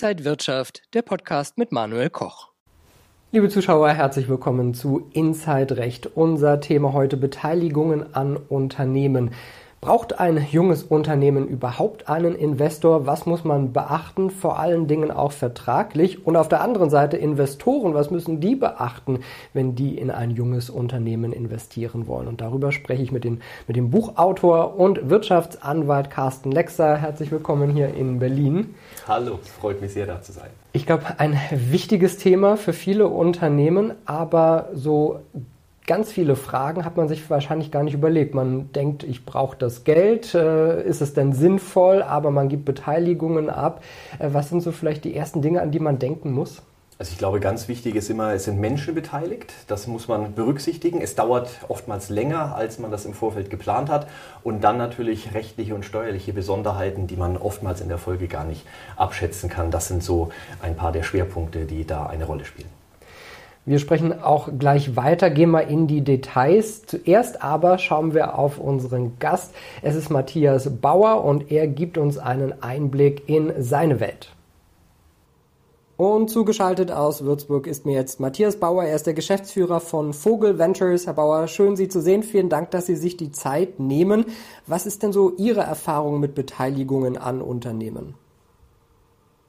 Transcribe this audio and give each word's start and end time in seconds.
Inside 0.00 0.24
Wirtschaft, 0.24 0.82
der 0.94 1.02
Podcast 1.02 1.58
mit 1.58 1.72
Manuel 1.72 2.08
Koch. 2.08 2.50
Liebe 3.32 3.48
Zuschauer, 3.48 3.88
herzlich 3.90 4.28
willkommen 4.28 4.72
zu 4.72 5.10
Inside 5.12 5.76
Recht. 5.76 6.06
Unser 6.06 6.60
Thema 6.60 6.92
heute 6.92 7.16
Beteiligungen 7.16 8.14
an 8.14 8.36
Unternehmen. 8.36 9.32
Braucht 9.80 10.18
ein 10.18 10.44
junges 10.50 10.82
Unternehmen 10.82 11.46
überhaupt 11.46 12.08
einen 12.08 12.34
Investor? 12.34 13.06
Was 13.06 13.26
muss 13.26 13.44
man 13.44 13.72
beachten? 13.72 14.30
Vor 14.30 14.58
allen 14.58 14.88
Dingen 14.88 15.12
auch 15.12 15.30
vertraglich. 15.30 16.26
Und 16.26 16.34
auf 16.34 16.48
der 16.48 16.62
anderen 16.62 16.90
Seite 16.90 17.16
Investoren. 17.16 17.94
Was 17.94 18.10
müssen 18.10 18.40
die 18.40 18.56
beachten, 18.56 19.20
wenn 19.54 19.76
die 19.76 19.96
in 19.96 20.10
ein 20.10 20.32
junges 20.32 20.68
Unternehmen 20.68 21.32
investieren 21.32 22.08
wollen? 22.08 22.26
Und 22.26 22.40
darüber 22.40 22.72
spreche 22.72 23.04
ich 23.04 23.12
mit, 23.12 23.22
den, 23.22 23.40
mit 23.68 23.76
dem 23.76 23.90
Buchautor 23.90 24.76
und 24.76 25.10
Wirtschaftsanwalt 25.10 26.10
Carsten 26.10 26.50
Lexer. 26.50 26.96
Herzlich 26.96 27.30
willkommen 27.30 27.70
hier 27.70 27.94
in 27.94 28.18
Berlin. 28.18 28.74
Hallo, 29.06 29.38
freut 29.60 29.80
mich 29.80 29.92
sehr, 29.92 30.06
da 30.06 30.20
zu 30.20 30.32
sein. 30.32 30.50
Ich 30.72 30.86
glaube, 30.86 31.04
ein 31.18 31.38
wichtiges 31.52 32.18
Thema 32.18 32.56
für 32.56 32.72
viele 32.72 33.06
Unternehmen, 33.06 33.92
aber 34.06 34.70
so 34.74 35.20
ganz 35.88 36.12
viele 36.12 36.36
Fragen 36.36 36.84
hat 36.84 36.96
man 36.96 37.08
sich 37.08 37.28
wahrscheinlich 37.28 37.72
gar 37.72 37.82
nicht 37.82 37.94
überlegt. 37.94 38.34
Man 38.34 38.70
denkt, 38.72 39.02
ich 39.02 39.24
brauche 39.24 39.56
das 39.56 39.82
Geld, 39.82 40.34
äh, 40.34 40.84
ist 40.84 41.00
es 41.00 41.14
denn 41.14 41.32
sinnvoll, 41.32 42.02
aber 42.02 42.30
man 42.30 42.48
gibt 42.48 42.64
Beteiligungen 42.64 43.50
ab. 43.50 43.82
Äh, 44.20 44.28
was 44.32 44.50
sind 44.50 44.60
so 44.60 44.70
vielleicht 44.70 45.02
die 45.04 45.16
ersten 45.16 45.42
Dinge, 45.42 45.62
an 45.62 45.72
die 45.72 45.80
man 45.80 45.98
denken 45.98 46.30
muss? 46.32 46.62
Also 46.98 47.12
ich 47.12 47.18
glaube, 47.18 47.38
ganz 47.38 47.68
wichtig 47.68 47.94
ist 47.94 48.10
immer, 48.10 48.32
es 48.32 48.44
sind 48.44 48.58
Menschen 48.58 48.94
beteiligt. 48.94 49.52
Das 49.68 49.86
muss 49.86 50.08
man 50.08 50.34
berücksichtigen. 50.34 51.00
Es 51.00 51.14
dauert 51.14 51.48
oftmals 51.68 52.10
länger, 52.10 52.56
als 52.56 52.80
man 52.80 52.90
das 52.90 53.04
im 53.04 53.14
Vorfeld 53.14 53.50
geplant 53.50 53.88
hat. 53.88 54.08
Und 54.42 54.64
dann 54.64 54.78
natürlich 54.78 55.32
rechtliche 55.32 55.76
und 55.76 55.84
steuerliche 55.84 56.32
Besonderheiten, 56.32 57.06
die 57.06 57.16
man 57.16 57.36
oftmals 57.36 57.80
in 57.80 57.88
der 57.88 57.98
Folge 57.98 58.26
gar 58.26 58.44
nicht 58.44 58.66
abschätzen 58.96 59.48
kann. 59.48 59.70
Das 59.70 59.88
sind 59.88 60.02
so 60.02 60.30
ein 60.60 60.74
paar 60.74 60.90
der 60.90 61.04
Schwerpunkte, 61.04 61.66
die 61.66 61.86
da 61.86 62.06
eine 62.06 62.24
Rolle 62.24 62.44
spielen. 62.44 62.77
Wir 63.68 63.78
sprechen 63.78 64.22
auch 64.22 64.48
gleich 64.58 64.96
weiter, 64.96 65.28
gehen 65.28 65.50
mal 65.50 65.60
in 65.60 65.86
die 65.86 66.00
Details. 66.00 66.86
Zuerst 66.86 67.42
aber 67.42 67.76
schauen 67.76 68.14
wir 68.14 68.38
auf 68.38 68.58
unseren 68.58 69.18
Gast. 69.18 69.54
Es 69.82 69.94
ist 69.94 70.08
Matthias 70.08 70.80
Bauer 70.80 71.22
und 71.22 71.52
er 71.52 71.66
gibt 71.66 71.98
uns 71.98 72.16
einen 72.16 72.62
Einblick 72.62 73.28
in 73.28 73.52
seine 73.58 74.00
Welt. 74.00 74.30
Und 75.98 76.30
zugeschaltet 76.30 76.90
aus 76.90 77.24
Würzburg 77.24 77.66
ist 77.66 77.84
mir 77.84 77.92
jetzt 77.92 78.20
Matthias 78.20 78.56
Bauer. 78.56 78.84
Er 78.84 78.96
ist 78.96 79.06
der 79.06 79.12
Geschäftsführer 79.12 79.80
von 79.80 80.14
Vogel 80.14 80.58
Ventures. 80.58 81.06
Herr 81.06 81.12
Bauer, 81.12 81.46
schön 81.46 81.76
Sie 81.76 81.88
zu 81.88 82.00
sehen. 82.00 82.22
Vielen 82.22 82.48
Dank, 82.48 82.70
dass 82.70 82.86
Sie 82.86 82.96
sich 82.96 83.18
die 83.18 83.32
Zeit 83.32 83.78
nehmen. 83.78 84.24
Was 84.66 84.86
ist 84.86 85.02
denn 85.02 85.12
so 85.12 85.34
Ihre 85.36 85.60
Erfahrung 85.60 86.20
mit 86.20 86.34
Beteiligungen 86.34 87.18
an 87.18 87.42
Unternehmen? 87.42 88.14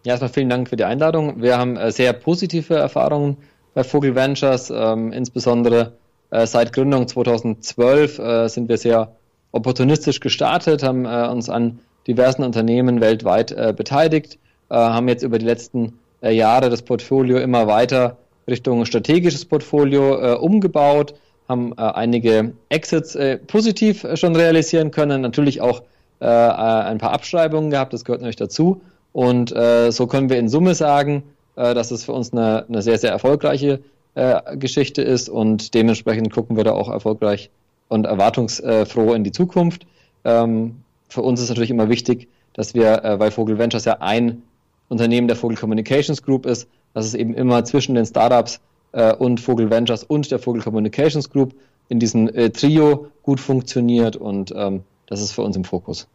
Ja, 0.04 0.12
erstmal 0.12 0.30
vielen 0.30 0.50
Dank 0.50 0.68
für 0.68 0.76
die 0.76 0.84
Einladung. 0.84 1.42
Wir 1.42 1.58
haben 1.58 1.78
äh, 1.78 1.94
sehr 1.94 2.12
positive 2.12 2.74
Erfahrungen 2.76 3.38
bei 3.74 3.84
Vogel 3.84 4.16
Ventures. 4.16 4.70
Ähm, 4.70 5.12
insbesondere 5.12 5.94
äh, 6.32 6.46
seit 6.46 6.74
Gründung 6.74 7.08
2012 7.08 8.20
äh, 8.20 8.48
sind 8.48 8.70
wir 8.70 8.78
sehr 8.78 9.16
opportunistisch 9.52 10.20
gestartet, 10.20 10.84
haben 10.84 11.06
äh, 11.06 11.28
uns 11.28 11.50
an 11.50 11.80
diversen 12.08 12.44
Unternehmen 12.44 13.02
weltweit 13.02 13.52
äh, 13.52 13.74
beteiligt, 13.76 14.38
äh, 14.70 14.76
haben 14.76 15.08
jetzt 15.08 15.24
über 15.24 15.38
die 15.38 15.46
letzten 15.46 16.00
äh, 16.22 16.32
Jahre 16.32 16.70
das 16.70 16.82
Portfolio 16.82 17.38
immer 17.38 17.68
weiter 17.68 18.18
Richtung 18.48 18.86
strategisches 18.86 19.46
Portfolio 19.46 20.40
umgebaut, 20.40 21.14
haben 21.48 21.78
einige 21.78 22.54
Exits 22.70 23.16
positiv 23.46 24.08
schon 24.16 24.36
realisieren 24.36 24.90
können, 24.90 25.22
natürlich 25.22 25.62
auch 25.62 25.84
ein 26.20 26.98
paar 26.98 27.14
Abschreibungen 27.14 27.70
gehabt, 27.70 27.94
das 27.94 28.06
gehört 28.06 28.22
natürlich 28.22 28.38
dazu. 28.38 28.82
Und 29.14 29.50
so 29.50 30.08
können 30.08 30.32
wir 30.32 30.40
in 30.40 30.50
Summe 30.50 30.74
sagen, 30.74 31.22
äh, 31.60 31.74
dass 31.74 31.92
es 31.92 32.06
für 32.06 32.14
uns 32.14 32.32
eine, 32.32 32.66
eine 32.68 32.82
sehr, 32.82 32.98
sehr 32.98 33.12
erfolgreiche 33.12 33.82
äh, 34.16 34.58
Geschichte 34.58 35.02
ist 35.02 35.30
und 35.30 35.74
dementsprechend 35.74 36.32
gucken 36.32 36.56
wir 36.56 36.64
da 36.64 36.72
auch 36.72 36.90
erfolgreich 36.90 37.50
und 37.90 38.06
erwartungsfroh 38.06 39.14
in 39.14 39.24
die 39.24 39.32
Zukunft. 39.32 39.86
Ähm, 40.24 40.78
für 41.10 41.22
uns 41.22 41.42
ist 41.42 41.50
natürlich 41.50 41.70
immer 41.70 41.90
wichtig, 41.90 42.30
dass 42.54 42.74
wir, 42.74 43.04
äh, 43.04 43.20
weil 43.20 43.32
Vogel 43.32 43.58
Ventures 43.58 43.86
ja 43.86 43.98
ein 44.00 44.42
Unternehmen 44.88 45.28
der 45.28 45.36
Vogel 45.36 45.58
Communications 45.58 46.24
Group 46.24 46.46
ist, 46.46 46.68
dass 46.94 47.06
es 47.06 47.14
eben 47.14 47.34
immer 47.34 47.64
zwischen 47.66 47.96
den 47.96 48.06
Startups 48.06 48.62
äh, 48.94 49.14
und 49.14 49.42
Vogel 49.42 49.70
Ventures 49.70 50.04
und 50.04 50.32
der 50.32 50.40
Vogel 50.40 50.62
Communications 50.62 51.30
Group 51.30 51.54
in 51.90 52.00
diesem 52.00 52.30
äh, 52.30 52.50
Trio 52.52 53.08
gut 53.24 53.40
funktioniert 53.40 54.16
und 54.16 54.54
ähm, 54.56 54.84
das 55.08 55.22
ist 55.22 55.34
für 55.34 55.42
uns 55.42 55.58
im 55.58 55.66
Fokus. 55.66 56.08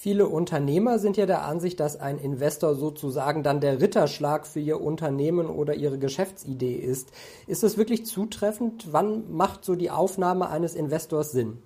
Viele 0.00 0.28
Unternehmer 0.28 1.00
sind 1.00 1.16
ja 1.16 1.26
der 1.26 1.42
Ansicht, 1.42 1.80
dass 1.80 1.98
ein 1.98 2.18
Investor 2.18 2.76
sozusagen 2.76 3.42
dann 3.42 3.60
der 3.60 3.80
Ritterschlag 3.80 4.46
für 4.46 4.60
ihr 4.60 4.80
Unternehmen 4.80 5.48
oder 5.48 5.74
ihre 5.74 5.98
Geschäftsidee 5.98 6.76
ist. 6.76 7.08
Ist 7.48 7.64
das 7.64 7.76
wirklich 7.76 8.06
zutreffend? 8.06 8.92
Wann 8.92 9.24
macht 9.32 9.64
so 9.64 9.74
die 9.74 9.90
Aufnahme 9.90 10.50
eines 10.50 10.76
Investors 10.76 11.32
Sinn? 11.32 11.58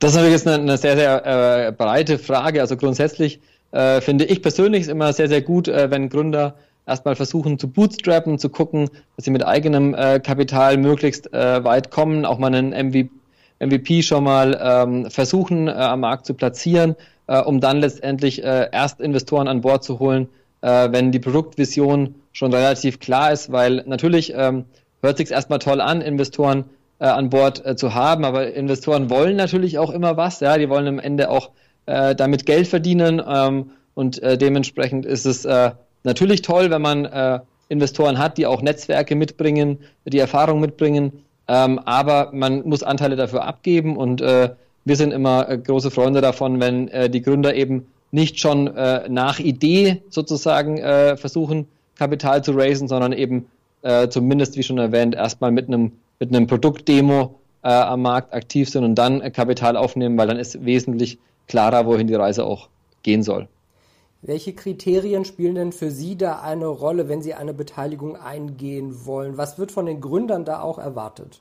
Das 0.00 0.10
ist 0.10 0.16
natürlich 0.16 0.34
jetzt 0.34 0.48
eine, 0.48 0.76
sehr, 0.78 0.96
sehr 0.96 1.68
äh, 1.68 1.70
breite 1.70 2.18
Frage. 2.18 2.60
Also 2.60 2.76
grundsätzlich 2.76 3.38
äh, 3.70 4.00
finde 4.00 4.24
ich 4.24 4.42
persönlich 4.42 4.82
es 4.82 4.88
immer 4.88 5.12
sehr, 5.12 5.28
sehr 5.28 5.42
gut, 5.42 5.68
äh, 5.68 5.92
wenn 5.92 6.08
Gründer 6.08 6.56
erstmal 6.88 7.14
versuchen 7.14 7.56
zu 7.56 7.68
bootstrappen, 7.68 8.40
zu 8.40 8.48
gucken, 8.48 8.90
dass 9.14 9.26
sie 9.26 9.30
mit 9.30 9.46
eigenem 9.46 9.94
äh, 9.94 10.18
Kapital 10.18 10.76
möglichst 10.76 11.32
äh, 11.32 11.62
weit 11.62 11.92
kommen, 11.92 12.24
auch 12.24 12.38
mal 12.38 12.52
einen 12.52 12.70
MVP 12.70 13.10
MVP 13.60 14.02
schon 14.02 14.24
mal 14.24 14.58
ähm, 14.60 15.10
versuchen 15.10 15.68
äh, 15.68 15.72
am 15.72 16.00
Markt 16.00 16.26
zu 16.26 16.34
platzieren, 16.34 16.96
äh, 17.26 17.40
um 17.40 17.60
dann 17.60 17.80
letztendlich 17.80 18.42
äh, 18.42 18.68
erst 18.72 19.00
Investoren 19.00 19.48
an 19.48 19.60
Bord 19.60 19.84
zu 19.84 19.98
holen, 19.98 20.28
äh, 20.62 20.88
wenn 20.90 21.12
die 21.12 21.18
Produktvision 21.18 22.14
schon 22.32 22.52
relativ 22.52 23.00
klar 23.00 23.32
ist, 23.32 23.52
weil 23.52 23.84
natürlich 23.86 24.32
ähm, 24.34 24.64
hört 25.02 25.18
sich 25.18 25.30
erstmal 25.30 25.58
toll 25.58 25.80
an, 25.80 26.00
Investoren 26.00 26.64
äh, 26.98 27.06
an 27.06 27.30
Bord 27.30 27.64
äh, 27.64 27.76
zu 27.76 27.94
haben, 27.94 28.24
aber 28.24 28.52
Investoren 28.52 29.10
wollen 29.10 29.36
natürlich 29.36 29.78
auch 29.78 29.90
immer 29.90 30.16
was, 30.16 30.40
ja, 30.40 30.56
die 30.56 30.68
wollen 30.68 30.86
am 30.86 30.98
Ende 30.98 31.30
auch 31.30 31.50
äh, 31.86 32.14
damit 32.14 32.46
Geld 32.46 32.66
verdienen 32.66 33.22
ähm, 33.26 33.70
und 33.94 34.22
äh, 34.22 34.38
dementsprechend 34.38 35.04
ist 35.04 35.26
es 35.26 35.44
äh, 35.44 35.72
natürlich 36.04 36.42
toll, 36.42 36.70
wenn 36.70 36.82
man 36.82 37.04
äh, 37.04 37.40
Investoren 37.68 38.18
hat, 38.18 38.38
die 38.38 38.46
auch 38.46 38.62
Netzwerke 38.62 39.14
mitbringen, 39.14 39.78
die 40.04 40.18
Erfahrung 40.18 40.60
mitbringen, 40.60 41.24
ähm, 41.50 41.80
aber 41.80 42.30
man 42.32 42.62
muss 42.62 42.84
Anteile 42.84 43.16
dafür 43.16 43.44
abgeben 43.44 43.96
und 43.96 44.20
äh, 44.20 44.50
wir 44.84 44.94
sind 44.94 45.12
immer 45.12 45.48
äh, 45.48 45.58
große 45.58 45.90
Freunde 45.90 46.20
davon, 46.20 46.60
wenn 46.60 46.86
äh, 46.88 47.10
die 47.10 47.22
Gründer 47.22 47.56
eben 47.56 47.88
nicht 48.12 48.38
schon 48.38 48.68
äh, 48.68 49.08
nach 49.08 49.40
Idee 49.40 50.00
sozusagen 50.10 50.78
äh, 50.78 51.16
versuchen, 51.16 51.66
Kapital 51.98 52.44
zu 52.44 52.52
raisen, 52.52 52.86
sondern 52.86 53.12
eben 53.12 53.46
äh, 53.82 54.06
zumindest, 54.08 54.56
wie 54.56 54.62
schon 54.62 54.78
erwähnt, 54.78 55.16
erstmal 55.16 55.50
mit 55.50 55.66
einem 55.66 55.90
mit 56.20 56.28
einem 56.28 56.46
Produktdemo 56.46 57.34
am 57.62 58.02
Markt 58.02 58.32
aktiv 58.32 58.70
sind 58.70 58.84
und 58.84 58.94
dann 58.94 59.20
Kapital 59.34 59.76
aufnehmen, 59.76 60.16
weil 60.16 60.28
dann 60.28 60.38
ist 60.38 60.64
wesentlich 60.64 61.18
klarer, 61.46 61.84
wohin 61.84 62.06
die 62.06 62.14
Reise 62.14 62.44
auch 62.44 62.68
gehen 63.02 63.22
soll. 63.22 63.48
Welche 64.22 64.52
Kriterien 64.52 65.24
spielen 65.24 65.54
denn 65.54 65.72
für 65.72 65.90
Sie 65.90 66.16
da 66.16 66.40
eine 66.40 66.66
Rolle, 66.66 67.08
wenn 67.08 67.22
Sie 67.22 67.32
eine 67.32 67.54
Beteiligung 67.54 68.16
eingehen 68.16 69.06
wollen? 69.06 69.38
Was 69.38 69.58
wird 69.58 69.72
von 69.72 69.86
den 69.86 70.00
Gründern 70.00 70.44
da 70.44 70.60
auch 70.60 70.78
erwartet? 70.78 71.40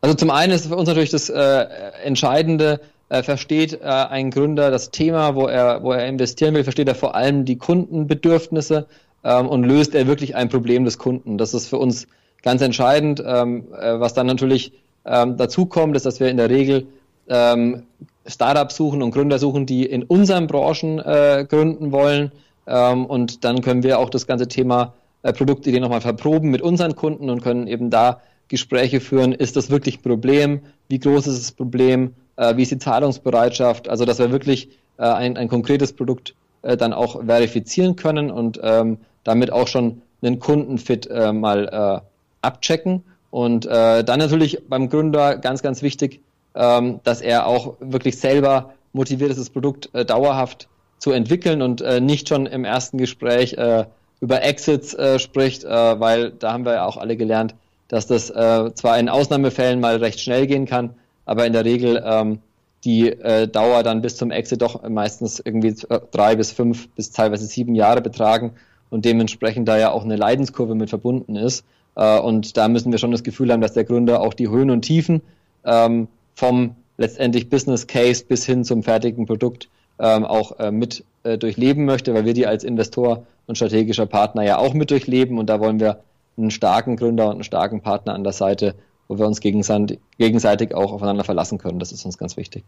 Also 0.00 0.16
zum 0.16 0.30
einen 0.30 0.52
ist 0.52 0.66
für 0.66 0.74
uns 0.74 0.88
natürlich 0.88 1.10
das 1.10 1.28
äh, 1.28 1.66
Entscheidende, 2.02 2.80
äh, 3.08 3.22
versteht 3.22 3.74
äh, 3.74 3.84
ein 3.84 4.30
Gründer 4.32 4.72
das 4.72 4.90
Thema, 4.90 5.36
wo 5.36 5.46
er, 5.46 5.84
wo 5.84 5.92
er 5.92 6.06
investieren 6.06 6.54
will, 6.54 6.64
versteht 6.64 6.88
er 6.88 6.96
vor 6.96 7.14
allem 7.14 7.44
die 7.44 7.56
Kundenbedürfnisse 7.56 8.86
ähm, 9.22 9.48
und 9.48 9.62
löst 9.62 9.94
er 9.94 10.08
wirklich 10.08 10.34
ein 10.34 10.48
Problem 10.48 10.84
des 10.84 10.98
Kunden. 10.98 11.38
Das 11.38 11.54
ist 11.54 11.68
für 11.68 11.78
uns 11.78 12.08
ganz 12.42 12.62
entscheidend. 12.62 13.22
Ähm, 13.24 13.68
äh, 13.78 14.00
was 14.00 14.14
dann 14.14 14.26
natürlich 14.26 14.72
ähm, 15.04 15.36
dazu 15.36 15.66
kommt, 15.66 15.94
ist, 15.94 16.04
dass 16.04 16.18
wir 16.18 16.30
in 16.30 16.36
der 16.36 16.50
Regel 16.50 16.86
ähm, 17.28 17.84
Startups 18.26 18.76
suchen 18.76 19.02
und 19.02 19.10
Gründer 19.10 19.38
suchen, 19.38 19.66
die 19.66 19.84
in 19.84 20.02
unseren 20.02 20.46
Branchen 20.46 20.98
äh, 20.98 21.46
gründen 21.48 21.92
wollen. 21.92 22.32
Ähm, 22.66 23.06
und 23.06 23.44
dann 23.44 23.62
können 23.62 23.82
wir 23.82 23.98
auch 23.98 24.10
das 24.10 24.26
ganze 24.26 24.48
Thema 24.48 24.94
äh, 25.22 25.32
Produktidee 25.32 25.80
nochmal 25.80 26.00
verproben 26.00 26.50
mit 26.50 26.62
unseren 26.62 26.96
Kunden 26.96 27.30
und 27.30 27.42
können 27.42 27.66
eben 27.66 27.90
da 27.90 28.20
Gespräche 28.48 29.00
führen. 29.00 29.32
Ist 29.32 29.56
das 29.56 29.70
wirklich 29.70 29.98
ein 29.98 30.02
Problem? 30.02 30.60
Wie 30.88 30.98
groß 30.98 31.26
ist 31.26 31.40
das 31.40 31.52
Problem? 31.52 32.14
Äh, 32.36 32.56
wie 32.56 32.62
ist 32.62 32.70
die 32.72 32.78
Zahlungsbereitschaft? 32.78 33.88
Also, 33.88 34.04
dass 34.04 34.18
wir 34.18 34.30
wirklich 34.30 34.68
äh, 34.98 35.04
ein, 35.04 35.36
ein 35.36 35.48
konkretes 35.48 35.92
Produkt 35.92 36.34
äh, 36.62 36.76
dann 36.76 36.92
auch 36.92 37.24
verifizieren 37.24 37.96
können 37.96 38.30
und 38.30 38.60
ähm, 38.62 38.98
damit 39.24 39.52
auch 39.52 39.68
schon 39.68 40.02
einen 40.22 40.38
Kundenfit 40.38 41.08
äh, 41.10 41.32
mal 41.32 41.68
äh, 41.68 42.06
abchecken. 42.42 43.02
Und 43.30 43.64
äh, 43.66 44.04
dann 44.04 44.18
natürlich 44.18 44.62
beim 44.68 44.90
Gründer 44.90 45.38
ganz, 45.38 45.62
ganz 45.62 45.82
wichtig, 45.82 46.20
ähm, 46.54 47.00
dass 47.04 47.20
er 47.20 47.46
auch 47.46 47.74
wirklich 47.80 48.18
selber 48.18 48.74
motiviert 48.92 49.30
ist, 49.30 49.40
das 49.40 49.50
Produkt 49.50 49.90
äh, 49.94 50.04
dauerhaft 50.04 50.68
zu 50.98 51.12
entwickeln 51.12 51.62
und 51.62 51.80
äh, 51.80 52.00
nicht 52.00 52.28
schon 52.28 52.46
im 52.46 52.64
ersten 52.64 52.98
Gespräch 52.98 53.54
äh, 53.54 53.86
über 54.20 54.42
Exits 54.42 54.94
äh, 54.94 55.18
spricht, 55.18 55.64
äh, 55.64 55.68
weil 55.68 56.30
da 56.30 56.52
haben 56.52 56.64
wir 56.64 56.74
ja 56.74 56.86
auch 56.86 56.96
alle 56.96 57.16
gelernt, 57.16 57.54
dass 57.88 58.06
das 58.06 58.30
äh, 58.30 58.72
zwar 58.74 58.98
in 58.98 59.08
Ausnahmefällen 59.08 59.80
mal 59.80 59.96
recht 59.96 60.20
schnell 60.20 60.46
gehen 60.46 60.66
kann, 60.66 60.94
aber 61.26 61.46
in 61.46 61.52
der 61.52 61.64
Regel 61.64 62.02
ähm, 62.04 62.38
die 62.84 63.08
äh, 63.08 63.48
Dauer 63.48 63.82
dann 63.82 64.02
bis 64.02 64.16
zum 64.16 64.30
Exit 64.30 64.62
doch 64.62 64.88
meistens 64.88 65.40
irgendwie 65.40 65.74
drei 66.10 66.36
bis 66.36 66.52
fünf 66.52 66.88
bis 66.90 67.10
teilweise 67.10 67.46
sieben 67.46 67.74
Jahre 67.74 68.00
betragen 68.00 68.52
und 68.90 69.04
dementsprechend 69.04 69.68
da 69.68 69.78
ja 69.78 69.90
auch 69.90 70.04
eine 70.04 70.16
Leidenskurve 70.16 70.74
mit 70.74 70.90
verbunden 70.90 71.36
ist. 71.36 71.64
Äh, 71.96 72.18
und 72.18 72.56
da 72.56 72.68
müssen 72.68 72.92
wir 72.92 72.98
schon 72.98 73.10
das 73.10 73.22
Gefühl 73.22 73.52
haben, 73.52 73.60
dass 73.60 73.72
der 73.72 73.84
Gründer 73.84 74.20
auch 74.20 74.34
die 74.34 74.48
Höhen 74.48 74.70
und 74.70 74.82
Tiefen 74.82 75.22
ähm, 75.64 76.08
vom 76.34 76.76
letztendlich 76.96 77.48
Business 77.48 77.86
Case 77.86 78.24
bis 78.24 78.44
hin 78.44 78.64
zum 78.64 78.82
fertigen 78.82 79.26
Produkt 79.26 79.68
ähm, 79.98 80.24
auch 80.24 80.58
äh, 80.58 80.70
mit 80.70 81.04
äh, 81.22 81.38
durchleben 81.38 81.84
möchte, 81.84 82.14
weil 82.14 82.24
wir 82.24 82.34
die 82.34 82.46
als 82.46 82.64
Investor 82.64 83.26
und 83.46 83.56
strategischer 83.56 84.06
Partner 84.06 84.42
ja 84.44 84.58
auch 84.58 84.74
mit 84.74 84.90
durchleben 84.90 85.38
und 85.38 85.46
da 85.46 85.60
wollen 85.60 85.80
wir 85.80 86.00
einen 86.36 86.50
starken 86.50 86.96
Gründer 86.96 87.26
und 87.26 87.34
einen 87.34 87.44
starken 87.44 87.80
Partner 87.82 88.14
an 88.14 88.24
der 88.24 88.32
Seite, 88.32 88.74
wo 89.08 89.18
wir 89.18 89.26
uns 89.26 89.40
gegenseitig 89.40 90.74
auch 90.74 90.92
aufeinander 90.92 91.24
verlassen 91.24 91.58
können. 91.58 91.78
Das 91.78 91.92
ist 91.92 92.04
uns 92.04 92.16
ganz 92.16 92.36
wichtig. 92.36 92.64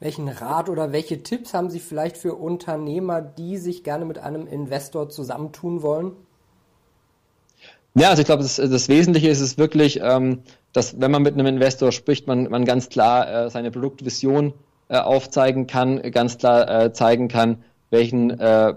Welchen 0.00 0.28
Rat 0.28 0.68
oder 0.68 0.92
welche 0.92 1.22
Tipps 1.22 1.54
haben 1.54 1.70
Sie 1.70 1.80
vielleicht 1.80 2.18
für 2.18 2.34
Unternehmer, 2.34 3.22
die 3.22 3.56
sich 3.56 3.82
gerne 3.82 4.04
mit 4.04 4.18
einem 4.18 4.46
Investor 4.46 5.08
zusammentun 5.08 5.82
wollen? 5.82 6.12
Ja, 7.98 8.10
also 8.10 8.20
ich 8.20 8.26
glaube, 8.26 8.42
das, 8.42 8.56
das 8.56 8.90
Wesentliche 8.90 9.30
ist 9.30 9.40
es 9.40 9.56
wirklich, 9.56 10.00
ähm, 10.02 10.40
dass 10.74 11.00
wenn 11.00 11.10
man 11.10 11.22
mit 11.22 11.32
einem 11.32 11.46
Investor 11.46 11.92
spricht, 11.92 12.26
man, 12.26 12.50
man 12.50 12.66
ganz 12.66 12.90
klar 12.90 13.46
äh, 13.46 13.50
seine 13.50 13.70
Produktvision 13.70 14.52
äh, 14.88 14.98
aufzeigen 14.98 15.66
kann, 15.66 16.02
ganz 16.12 16.36
klar 16.36 16.68
äh, 16.68 16.92
zeigen 16.92 17.28
kann, 17.28 17.64
welchen, 17.88 18.38
äh, 18.38 18.74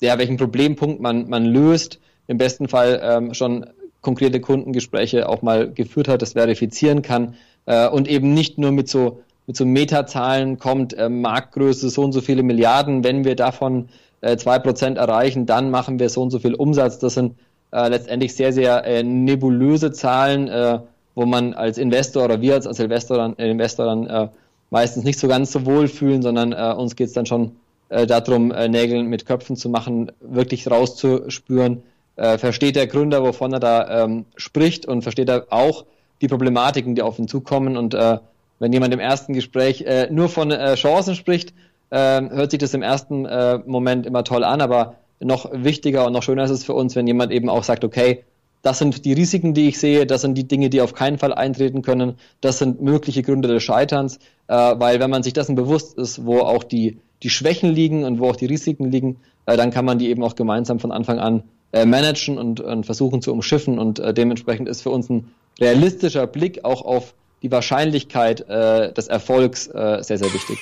ja, 0.00 0.18
welchen 0.18 0.36
Problempunkt 0.36 1.00
man, 1.00 1.28
man 1.28 1.44
löst, 1.44 1.98
im 2.28 2.38
besten 2.38 2.68
Fall 2.68 3.00
ähm, 3.02 3.34
schon 3.34 3.66
konkrete 4.00 4.40
Kundengespräche 4.40 5.28
auch 5.28 5.42
mal 5.42 5.68
geführt 5.72 6.06
hat, 6.06 6.22
das 6.22 6.34
verifizieren 6.34 7.02
kann 7.02 7.34
äh, 7.66 7.88
und 7.88 8.06
eben 8.06 8.32
nicht 8.32 8.58
nur 8.58 8.70
mit 8.70 8.88
so 8.88 9.22
mit 9.48 9.56
so 9.56 9.66
Metazahlen 9.66 10.60
kommt, 10.60 10.94
äh, 10.94 11.08
Marktgröße 11.08 11.90
so 11.90 12.04
und 12.04 12.12
so 12.12 12.20
viele 12.20 12.44
Milliarden, 12.44 13.02
wenn 13.02 13.24
wir 13.24 13.34
davon 13.34 13.88
äh, 14.20 14.36
zwei 14.36 14.56
äh, 14.56 14.60
Prozent 14.60 14.98
erreichen, 14.98 15.46
dann 15.46 15.72
machen 15.72 15.98
wir 15.98 16.08
so 16.10 16.22
und 16.22 16.30
so 16.30 16.38
viel 16.38 16.54
Umsatz. 16.54 17.00
Das 17.00 17.14
sind 17.14 17.34
äh, 17.72 17.88
letztendlich 17.88 18.34
sehr, 18.34 18.52
sehr 18.52 18.84
äh, 18.84 19.02
nebulöse 19.02 19.92
Zahlen, 19.92 20.48
äh, 20.48 20.78
wo 21.14 21.26
man 21.26 21.54
als 21.54 21.78
Investor 21.78 22.24
oder 22.24 22.40
wir 22.40 22.54
als, 22.54 22.66
als 22.66 22.78
Investor 22.78 23.16
dann, 23.16 23.38
äh, 23.38 23.50
Investor 23.50 23.86
dann 23.86 24.06
äh, 24.06 24.28
meistens 24.70 25.04
nicht 25.04 25.18
so 25.18 25.28
ganz 25.28 25.52
so 25.52 25.66
wohl 25.66 25.88
fühlen, 25.88 26.22
sondern 26.22 26.52
äh, 26.52 26.74
uns 26.76 26.96
geht 26.96 27.08
es 27.08 27.12
dann 27.12 27.26
schon 27.26 27.52
äh, 27.88 28.06
darum, 28.06 28.50
äh, 28.52 28.68
Nägel 28.68 29.02
mit 29.04 29.26
Köpfen 29.26 29.56
zu 29.56 29.68
machen, 29.68 30.12
wirklich 30.20 30.70
rauszuspüren, 30.70 31.82
äh, 32.16 32.38
versteht 32.38 32.76
der 32.76 32.86
Gründer, 32.86 33.22
wovon 33.22 33.52
er 33.52 33.60
da 33.60 34.04
ähm, 34.04 34.24
spricht 34.36 34.86
und 34.86 35.02
versteht 35.02 35.28
er 35.28 35.46
auch 35.50 35.84
die 36.20 36.28
Problematiken, 36.28 36.94
die 36.94 37.02
auf 37.02 37.18
ihn 37.18 37.28
zukommen. 37.28 37.76
Und 37.76 37.94
äh, 37.94 38.18
wenn 38.58 38.72
jemand 38.72 38.94
im 38.94 39.00
ersten 39.00 39.32
Gespräch 39.32 39.82
äh, 39.82 40.08
nur 40.10 40.28
von 40.28 40.50
äh, 40.50 40.74
Chancen 40.74 41.14
spricht, 41.14 41.52
äh, 41.90 42.22
hört 42.30 42.50
sich 42.50 42.60
das 42.60 42.74
im 42.74 42.82
ersten 42.82 43.26
äh, 43.26 43.58
Moment 43.66 44.06
immer 44.06 44.24
toll 44.24 44.44
an, 44.44 44.60
aber 44.60 44.94
noch 45.22 45.50
wichtiger 45.52 46.06
und 46.06 46.12
noch 46.12 46.22
schöner 46.22 46.44
ist 46.44 46.50
es 46.50 46.64
für 46.64 46.74
uns, 46.74 46.96
wenn 46.96 47.06
jemand 47.06 47.32
eben 47.32 47.48
auch 47.48 47.64
sagt, 47.64 47.84
okay, 47.84 48.24
das 48.62 48.78
sind 48.78 49.04
die 49.04 49.12
Risiken, 49.12 49.54
die 49.54 49.68
ich 49.68 49.78
sehe, 49.78 50.06
das 50.06 50.22
sind 50.22 50.34
die 50.34 50.46
Dinge, 50.46 50.70
die 50.70 50.80
auf 50.80 50.94
keinen 50.94 51.18
Fall 51.18 51.34
eintreten 51.34 51.82
können, 51.82 52.14
das 52.40 52.58
sind 52.58 52.80
mögliche 52.80 53.22
Gründe 53.22 53.48
des 53.48 53.62
Scheiterns, 53.62 54.18
äh, 54.46 54.54
weil 54.54 55.00
wenn 55.00 55.10
man 55.10 55.22
sich 55.22 55.32
dessen 55.32 55.56
bewusst 55.56 55.98
ist, 55.98 56.24
wo 56.24 56.40
auch 56.40 56.62
die, 56.62 56.98
die 57.22 57.30
Schwächen 57.30 57.72
liegen 57.72 58.04
und 58.04 58.20
wo 58.20 58.30
auch 58.30 58.36
die 58.36 58.46
Risiken 58.46 58.90
liegen, 58.90 59.16
äh, 59.46 59.56
dann 59.56 59.70
kann 59.70 59.84
man 59.84 59.98
die 59.98 60.10
eben 60.10 60.22
auch 60.22 60.36
gemeinsam 60.36 60.78
von 60.78 60.92
Anfang 60.92 61.18
an 61.18 61.42
äh, 61.72 61.86
managen 61.86 62.38
und, 62.38 62.60
und 62.60 62.86
versuchen 62.86 63.22
zu 63.22 63.32
umschiffen. 63.32 63.78
Und 63.78 63.98
äh, 63.98 64.14
dementsprechend 64.14 64.68
ist 64.68 64.82
für 64.82 64.90
uns 64.90 65.10
ein 65.10 65.32
realistischer 65.60 66.26
Blick 66.26 66.64
auch 66.64 66.82
auf 66.82 67.14
die 67.42 67.50
Wahrscheinlichkeit 67.50 68.48
äh, 68.48 68.92
des 68.92 69.08
Erfolgs 69.08 69.66
äh, 69.66 70.02
sehr, 70.02 70.18
sehr 70.18 70.32
wichtig. 70.32 70.58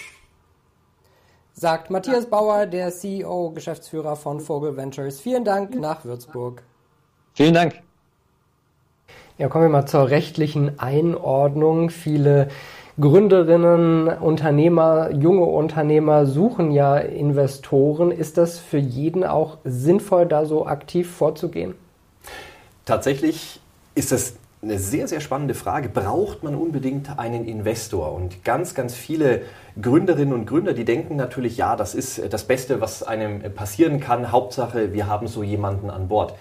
Sagt 1.61 1.91
Matthias 1.91 2.25
Bauer, 2.25 2.65
der 2.65 2.91
CEO, 2.91 3.51
Geschäftsführer 3.51 4.17
von 4.17 4.41
Vogel 4.41 4.79
Ventures. 4.79 5.21
Vielen 5.21 5.45
Dank 5.45 5.79
nach 5.79 6.07
Würzburg. 6.07 6.63
Vielen 7.35 7.53
Dank. 7.53 7.83
Ja, 9.37 9.49
kommen 9.49 9.65
wir 9.65 9.69
mal 9.69 9.85
zur 9.85 10.09
rechtlichen 10.09 10.79
Einordnung. 10.79 11.91
Viele 11.91 12.49
Gründerinnen, 12.99 14.09
Unternehmer, 14.09 15.11
junge 15.11 15.45
Unternehmer 15.45 16.25
suchen 16.25 16.71
ja 16.71 16.97
Investoren. 16.97 18.11
Ist 18.11 18.39
das 18.39 18.59
für 18.59 18.79
jeden 18.79 19.23
auch 19.23 19.59
sinnvoll, 19.63 20.25
da 20.25 20.47
so 20.47 20.65
aktiv 20.67 21.15
vorzugehen? 21.15 21.75
Tatsächlich 22.87 23.61
ist 23.95 24.13
es 24.13 24.39
eine 24.63 24.79
sehr, 24.79 25.09
sehr 25.09 25.21
spannende 25.21 25.55
Frage. 25.55 25.89
Braucht 25.89 26.43
man 26.43 26.55
unbedingt 26.55 27.19
einen 27.19 27.47
Investor? 27.47 28.13
Und 28.13 28.45
ganz, 28.45 28.75
ganz 28.75 28.95
viele 28.95 29.43
Gründerinnen 29.81 30.35
und 30.35 30.47
Gründer, 30.47 30.75
die 30.75 30.85
denken 30.85 31.17
natürlich, 31.17 31.57
ja, 31.57 31.77
das 31.77 31.95
ist 31.95 32.33
das 32.33 32.45
Beste, 32.45 32.81
was 32.81 33.03
einem 33.03 33.41
passieren 33.55 34.01
kann. 34.01 34.33
Hauptsache, 34.33 34.93
wir 34.93 35.07
haben 35.07 35.29
so 35.29 35.43
jemanden 35.43 35.89
an 35.89 36.09
Bord. 36.09 36.35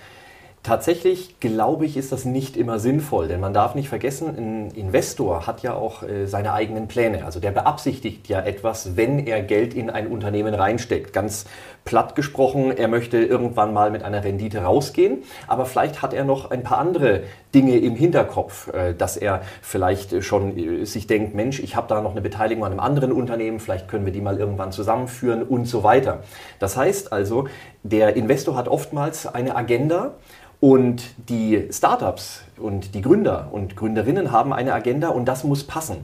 Tatsächlich 0.62 1.40
glaube 1.40 1.86
ich, 1.86 1.96
ist 1.96 2.12
das 2.12 2.26
nicht 2.26 2.58
immer 2.58 2.80
sinnvoll, 2.80 3.30
denn 3.30 3.40
man 3.40 3.54
darf 3.54 3.76
nicht 3.76 3.88
vergessen, 3.88 4.28
ein 4.38 4.72
Investor 4.72 5.48
hat 5.48 5.64
ja 5.64 5.74
auch 5.74 6.04
äh, 6.04 6.26
seine 6.28 6.52
eigenen 6.52 6.90
Pläne. 6.90 7.24
Also 7.24 7.40
der 7.40 7.52
beabsichtigt 7.52 8.28
ja 8.28 8.42
etwas, 8.42 8.98
wenn 8.98 9.26
er 9.26 9.42
Geld 9.42 9.74
in 9.74 9.90
ein 9.90 10.08
Unternehmen 10.08 10.54
reinsteckt. 10.54 11.14
Ganz 11.14 11.46
platt 11.86 12.14
gesprochen, 12.14 12.76
er 12.76 12.90
möchte 12.90 13.18
irgendwann 13.20 13.74
mal 13.74 13.90
mit 13.90 14.04
einer 14.04 14.22
Rendite 14.26 14.64
rausgehen, 14.64 15.24
aber 15.48 15.66
vielleicht 15.66 16.02
hat 16.02 16.14
er 16.14 16.26
noch 16.26 16.52
ein 16.52 16.62
paar 16.62 16.80
andere 16.80 17.24
Dinge 17.54 17.78
im 17.78 17.96
Hinterkopf, 17.96 18.72
äh, 18.74 18.94
dass 18.94 19.18
er 19.18 19.42
vielleicht 19.62 20.24
schon 20.24 20.58
äh, 20.58 20.86
sich 20.86 21.08
denkt, 21.08 21.36
Mensch, 21.36 21.60
ich 21.60 21.76
habe 21.76 21.88
da 21.88 22.02
noch 22.02 22.12
eine 22.12 22.22
Beteiligung 22.22 22.66
an 22.66 22.72
einem 22.72 22.80
anderen 22.80 23.12
Unternehmen, 23.12 23.60
vielleicht 23.60 23.88
können 23.88 24.06
wir 24.06 24.14
die 24.14 24.22
mal 24.22 24.38
irgendwann 24.38 24.72
zusammenführen 24.72 25.44
und 25.44 25.66
so 25.66 25.84
weiter. 25.84 26.24
Das 26.60 26.78
heißt 26.78 27.12
also, 27.12 27.48
der 27.84 28.16
Investor 28.16 28.56
hat 28.56 28.68
oftmals 28.68 29.26
eine 29.26 29.56
Agenda, 29.56 30.16
und 30.62 31.04
die 31.30 31.70
Startups 31.72 32.42
und 32.58 32.94
die 32.94 33.02
Gründer 33.02 33.48
und 33.52 33.78
Gründerinnen 33.78 34.34
haben 34.34 34.52
eine 34.52 34.74
Agenda 34.74 35.08
und 35.08 35.26
das 35.26 35.46
muss 35.46 35.64
passen. 35.64 36.00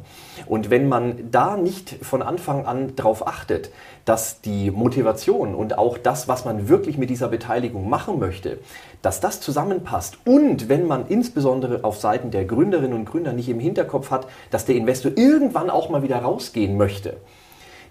Und 0.45 0.69
wenn 0.69 0.87
man 0.87 1.29
da 1.29 1.57
nicht 1.57 1.97
von 2.01 2.21
Anfang 2.21 2.65
an 2.65 2.95
darauf 2.95 3.27
achtet, 3.27 3.69
dass 4.05 4.39
die 4.39 4.71
Motivation 4.71 5.55
und 5.55 5.77
auch 5.77 5.97
das, 5.97 6.29
was 6.29 6.45
man 6.45 6.69
wirklich 6.69 6.97
mit 6.97 7.09
dieser 7.09 7.27
Beteiligung 7.27 7.89
machen 7.89 8.17
möchte, 8.17 8.59
dass 9.01 9.19
das 9.19 9.41
zusammenpasst 9.41 10.19
und 10.25 10.69
wenn 10.69 10.87
man 10.87 11.07
insbesondere 11.09 11.83
auf 11.83 11.99
Seiten 11.99 12.31
der 12.31 12.45
Gründerinnen 12.45 12.93
und 12.93 13.05
Gründer 13.05 13.33
nicht 13.33 13.49
im 13.49 13.59
Hinterkopf 13.59 14.09
hat, 14.09 14.27
dass 14.51 14.63
der 14.63 14.75
Investor 14.75 15.11
irgendwann 15.15 15.69
auch 15.69 15.89
mal 15.89 16.01
wieder 16.01 16.19
rausgehen 16.19 16.77
möchte, 16.77 17.17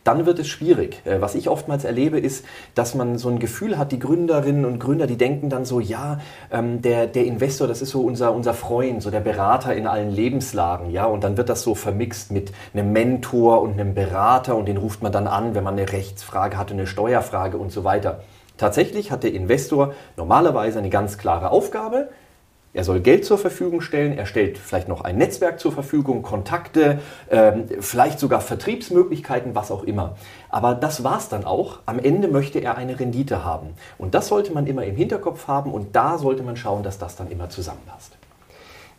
dann 0.04 0.26
wird 0.26 0.38
es 0.38 0.48
schwierig. 0.48 1.00
Äh, 1.04 1.20
was 1.20 1.34
ich 1.34 1.48
oftmals 1.48 1.84
erlebe, 1.84 2.20
ist, 2.20 2.44
dass 2.74 2.94
man 2.94 3.18
so 3.18 3.28
ein 3.30 3.38
Gefühl 3.38 3.78
hat, 3.78 3.90
die 3.90 3.98
Gründerinnen 3.98 4.64
und 4.64 4.78
Gründer, 4.78 5.06
die 5.06 5.16
denken 5.16 5.48
dann 5.48 5.64
so, 5.64 5.80
ja, 5.80 6.20
ähm, 6.52 6.82
der, 6.82 7.06
der 7.06 7.24
Investor, 7.24 7.66
das 7.66 7.82
ist 7.82 7.90
so 7.90 8.02
unser, 8.02 8.32
unser 8.32 8.54
Freund, 8.54 9.02
so 9.02 9.10
der 9.10 9.20
Berater 9.20 9.74
in 9.74 9.86
allen 9.86 10.10
Lebenslagen, 10.10 10.90
ja, 10.90 11.06
und 11.06 11.24
dann 11.24 11.36
wird 11.36 11.48
das 11.48 11.62
so 11.62 11.74
vermixt 11.74 12.30
mit 12.30 12.52
einem 12.72 12.92
Mentor 12.92 13.62
und 13.62 13.72
einem 13.72 13.94
Berater 13.94 14.56
und 14.56 14.66
den 14.66 14.76
ruft 14.76 15.02
man 15.02 15.10
dann 15.10 15.26
an, 15.26 15.54
wenn 15.54 15.64
man 15.64 15.78
eine 15.78 15.90
Rechtsfrage 15.90 16.58
hat, 16.58 16.70
eine 16.70 16.86
Steuerfrage 16.86 17.56
und 17.56 17.72
so 17.72 17.82
weiter. 17.84 18.20
Tatsächlich 18.56 19.10
hat 19.10 19.24
der 19.24 19.32
Investor 19.32 19.94
normalerweise 20.16 20.78
eine 20.78 20.90
ganz 20.90 21.18
klare 21.18 21.50
Aufgabe, 21.50 22.10
er 22.74 22.82
soll 22.82 23.00
Geld 23.00 23.24
zur 23.24 23.38
Verfügung 23.38 23.80
stellen, 23.80 24.18
er 24.18 24.26
stellt 24.26 24.58
vielleicht 24.58 24.88
noch 24.88 25.02
ein 25.02 25.16
Netzwerk 25.16 25.60
zur 25.60 25.70
Verfügung, 25.70 26.22
Kontakte, 26.22 26.98
ähm, 27.30 27.66
vielleicht 27.78 28.18
sogar 28.18 28.40
Vertriebsmöglichkeiten, 28.40 29.54
was 29.54 29.70
auch 29.70 29.84
immer. 29.84 30.16
Aber 30.50 30.74
das 30.74 31.04
war's 31.04 31.28
dann 31.28 31.44
auch. 31.44 31.78
Am 31.86 32.00
Ende 32.00 32.26
möchte 32.26 32.58
er 32.58 32.76
eine 32.76 32.98
Rendite 32.98 33.44
haben. 33.44 33.68
Und 33.96 34.16
das 34.16 34.26
sollte 34.26 34.52
man 34.52 34.66
immer 34.66 34.84
im 34.84 34.96
Hinterkopf 34.96 35.46
haben 35.46 35.72
und 35.72 35.94
da 35.94 36.18
sollte 36.18 36.42
man 36.42 36.56
schauen, 36.56 36.82
dass 36.82 36.98
das 36.98 37.14
dann 37.14 37.30
immer 37.30 37.48
zusammenpasst. 37.48 38.16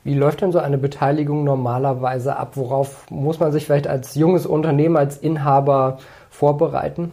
Wie 0.05 0.13
läuft 0.13 0.39
denn 0.41 0.53
so 0.53 0.59
eine 0.59 0.77
Beteiligung 0.77 1.43
normalerweise 1.43 2.37
ab? 2.37 2.51
Worauf 2.55 3.09
muss 3.09 3.39
man 3.39 3.51
sich 3.51 3.65
vielleicht 3.65 3.87
als 3.87 4.15
junges 4.15 4.45
Unternehmen, 4.45 4.95
als 4.95 5.17
Inhaber 5.17 5.97
vorbereiten? 6.29 7.11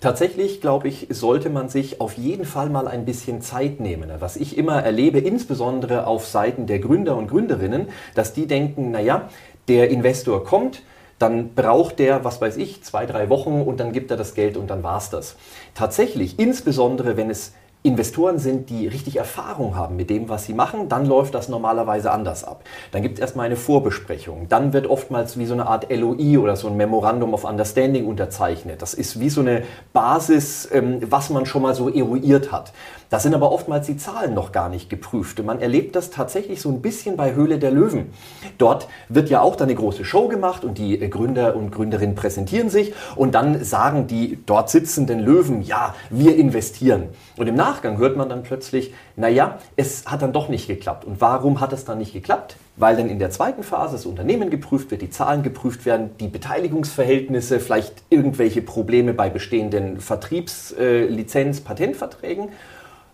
Tatsächlich, 0.00 0.62
glaube 0.62 0.88
ich, 0.88 1.08
sollte 1.10 1.50
man 1.50 1.68
sich 1.68 2.00
auf 2.00 2.14
jeden 2.14 2.46
Fall 2.46 2.70
mal 2.70 2.88
ein 2.88 3.04
bisschen 3.04 3.42
Zeit 3.42 3.80
nehmen. 3.80 4.10
Was 4.18 4.36
ich 4.36 4.56
immer 4.56 4.82
erlebe, 4.82 5.18
insbesondere 5.18 6.06
auf 6.06 6.26
Seiten 6.26 6.66
der 6.66 6.78
Gründer 6.78 7.18
und 7.18 7.28
Gründerinnen, 7.28 7.88
dass 8.14 8.32
die 8.32 8.46
denken, 8.46 8.92
naja, 8.92 9.28
der 9.68 9.90
Investor 9.90 10.42
kommt, 10.42 10.82
dann 11.18 11.54
braucht 11.54 11.98
der, 11.98 12.24
was 12.24 12.40
weiß 12.40 12.56
ich, 12.56 12.82
zwei, 12.82 13.04
drei 13.04 13.28
Wochen 13.28 13.60
und 13.60 13.78
dann 13.78 13.92
gibt 13.92 14.10
er 14.10 14.16
das 14.16 14.34
Geld 14.34 14.56
und 14.56 14.70
dann 14.70 14.82
war's 14.82 15.10
das. 15.10 15.36
Tatsächlich, 15.74 16.38
insbesondere 16.38 17.18
wenn 17.18 17.28
es 17.28 17.52
Investoren 17.82 18.38
sind, 18.38 18.68
die 18.68 18.86
richtig 18.86 19.16
Erfahrung 19.16 19.74
haben 19.74 19.96
mit 19.96 20.10
dem, 20.10 20.28
was 20.28 20.44
sie 20.44 20.52
machen, 20.52 20.90
dann 20.90 21.06
läuft 21.06 21.34
das 21.34 21.48
normalerweise 21.48 22.10
anders 22.10 22.44
ab. 22.44 22.62
Dann 22.92 23.00
gibt 23.00 23.14
es 23.14 23.20
erstmal 23.20 23.46
eine 23.46 23.56
Vorbesprechung. 23.56 24.48
Dann 24.50 24.74
wird 24.74 24.86
oftmals 24.86 25.38
wie 25.38 25.46
so 25.46 25.54
eine 25.54 25.66
Art 25.66 25.90
LOI 25.90 26.36
oder 26.36 26.56
so 26.56 26.68
ein 26.68 26.76
Memorandum 26.76 27.32
of 27.32 27.44
Understanding 27.44 28.06
unterzeichnet. 28.06 28.82
Das 28.82 28.92
ist 28.92 29.18
wie 29.18 29.30
so 29.30 29.40
eine 29.40 29.62
Basis, 29.94 30.68
ähm, 30.70 31.00
was 31.08 31.30
man 31.30 31.46
schon 31.46 31.62
mal 31.62 31.74
so 31.74 31.88
eruiert 31.88 32.52
hat. 32.52 32.74
Da 33.10 33.18
sind 33.18 33.34
aber 33.34 33.50
oftmals 33.50 33.88
die 33.88 33.96
Zahlen 33.96 34.34
noch 34.34 34.52
gar 34.52 34.68
nicht 34.68 34.88
geprüft. 34.88 35.42
Man 35.42 35.60
erlebt 35.60 35.96
das 35.96 36.10
tatsächlich 36.10 36.60
so 36.60 36.68
ein 36.68 36.80
bisschen 36.80 37.16
bei 37.16 37.34
Höhle 37.34 37.58
der 37.58 37.72
Löwen. 37.72 38.12
Dort 38.56 38.86
wird 39.08 39.28
ja 39.28 39.40
auch 39.40 39.56
dann 39.56 39.68
eine 39.68 39.74
große 39.74 40.04
Show 40.04 40.28
gemacht 40.28 40.62
und 40.62 40.78
die 40.78 40.96
Gründer 41.10 41.56
und 41.56 41.72
Gründerinnen 41.72 42.14
präsentieren 42.14 42.70
sich 42.70 42.94
und 43.16 43.34
dann 43.34 43.64
sagen 43.64 44.06
die 44.06 44.38
dort 44.46 44.70
sitzenden 44.70 45.18
Löwen, 45.18 45.60
ja, 45.62 45.96
wir 46.08 46.36
investieren. 46.36 47.08
Und 47.36 47.48
im 47.48 47.56
Nachgang 47.56 47.98
hört 47.98 48.16
man 48.16 48.28
dann 48.28 48.44
plötzlich, 48.44 48.94
naja, 49.16 49.58
es 49.74 50.06
hat 50.06 50.22
dann 50.22 50.32
doch 50.32 50.48
nicht 50.48 50.68
geklappt. 50.68 51.04
Und 51.04 51.20
warum 51.20 51.60
hat 51.60 51.72
es 51.72 51.84
dann 51.84 51.98
nicht 51.98 52.12
geklappt? 52.12 52.54
Weil 52.76 52.96
dann 52.96 53.10
in 53.10 53.18
der 53.18 53.30
zweiten 53.30 53.64
Phase 53.64 53.94
das 53.94 54.06
Unternehmen 54.06 54.50
geprüft 54.50 54.92
wird, 54.92 55.02
die 55.02 55.10
Zahlen 55.10 55.42
geprüft 55.42 55.84
werden, 55.84 56.10
die 56.20 56.28
Beteiligungsverhältnisse, 56.28 57.58
vielleicht 57.58 58.04
irgendwelche 58.08 58.62
Probleme 58.62 59.14
bei 59.14 59.30
bestehenden 59.30 60.00
Vertriebslizenz, 60.00 61.60
Patentverträgen. 61.62 62.50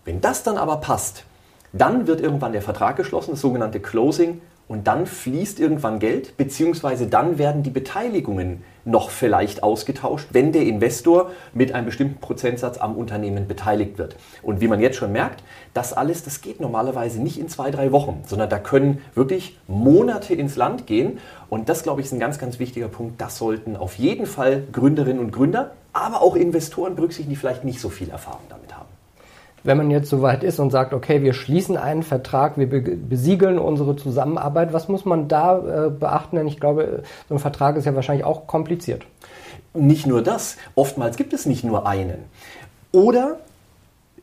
Wenn 0.07 0.21
das 0.21 0.41
dann 0.41 0.57
aber 0.57 0.77
passt, 0.77 1.25
dann 1.73 2.07
wird 2.07 2.21
irgendwann 2.21 2.53
der 2.53 2.61
Vertrag 2.61 2.95
geschlossen, 2.95 3.31
das 3.31 3.41
sogenannte 3.41 3.81
Closing, 3.81 4.39
und 4.69 4.87
dann 4.87 5.05
fließt 5.05 5.59
irgendwann 5.59 5.99
Geld, 5.99 6.37
beziehungsweise 6.37 7.07
dann 7.07 7.37
werden 7.37 7.61
die 7.61 7.69
Beteiligungen 7.69 8.63
noch 8.85 9.09
vielleicht 9.09 9.63
ausgetauscht, 9.63 10.29
wenn 10.31 10.53
der 10.53 10.61
Investor 10.61 11.31
mit 11.53 11.73
einem 11.73 11.87
bestimmten 11.87 12.21
Prozentsatz 12.21 12.77
am 12.77 12.95
Unternehmen 12.95 13.49
beteiligt 13.49 13.97
wird. 13.97 14.15
Und 14.43 14.61
wie 14.61 14.69
man 14.69 14.79
jetzt 14.79 14.95
schon 14.95 15.11
merkt, 15.11 15.43
das 15.73 15.91
alles, 15.91 16.23
das 16.23 16.39
geht 16.39 16.61
normalerweise 16.61 17.21
nicht 17.21 17.37
in 17.37 17.49
zwei, 17.49 17.69
drei 17.69 17.91
Wochen, 17.91 18.23
sondern 18.25 18.49
da 18.49 18.59
können 18.59 19.01
wirklich 19.13 19.57
Monate 19.67 20.33
ins 20.33 20.55
Land 20.55 20.87
gehen. 20.87 21.19
Und 21.49 21.67
das, 21.67 21.83
glaube 21.83 21.99
ich, 21.99 22.07
ist 22.07 22.13
ein 22.13 22.19
ganz, 22.21 22.39
ganz 22.39 22.59
wichtiger 22.59 22.87
Punkt. 22.87 23.19
Das 23.19 23.37
sollten 23.37 23.75
auf 23.75 23.95
jeden 23.95 24.25
Fall 24.25 24.63
Gründerinnen 24.71 25.19
und 25.19 25.31
Gründer, 25.31 25.71
aber 25.91 26.21
auch 26.21 26.37
Investoren 26.37 26.95
berücksichtigen, 26.95 27.29
die 27.29 27.35
vielleicht 27.35 27.65
nicht 27.65 27.81
so 27.81 27.89
viel 27.89 28.09
Erfahrung 28.09 28.43
damit 28.47 28.73
haben 28.73 28.96
wenn 29.67 29.75
man 29.75 29.91
jetzt 29.91 30.09
soweit 30.09 30.45
ist 30.45 30.59
und 30.59 30.71
sagt, 30.71 30.93
okay, 30.93 31.23
wir 31.23 31.33
schließen 31.33 31.75
einen 31.75 32.01
Vertrag, 32.01 32.57
wir 32.57 32.67
besiegeln 32.69 33.59
unsere 33.59 33.97
Zusammenarbeit, 33.97 34.71
was 34.71 34.87
muss 34.87 35.03
man 35.03 35.27
da 35.27 35.57
äh, 35.57 35.89
beachten? 35.89 36.37
Denn 36.37 36.47
ich 36.47 36.57
glaube, 36.57 37.03
so 37.27 37.35
ein 37.35 37.39
Vertrag 37.39 37.75
ist 37.75 37.83
ja 37.83 37.93
wahrscheinlich 37.93 38.25
auch 38.25 38.47
kompliziert. 38.47 39.03
Nicht 39.73 40.07
nur 40.07 40.23
das, 40.23 40.55
oftmals 40.75 41.17
gibt 41.17 41.33
es 41.33 41.45
nicht 41.45 41.65
nur 41.65 41.85
einen. 41.85 42.23
Oder 42.93 43.39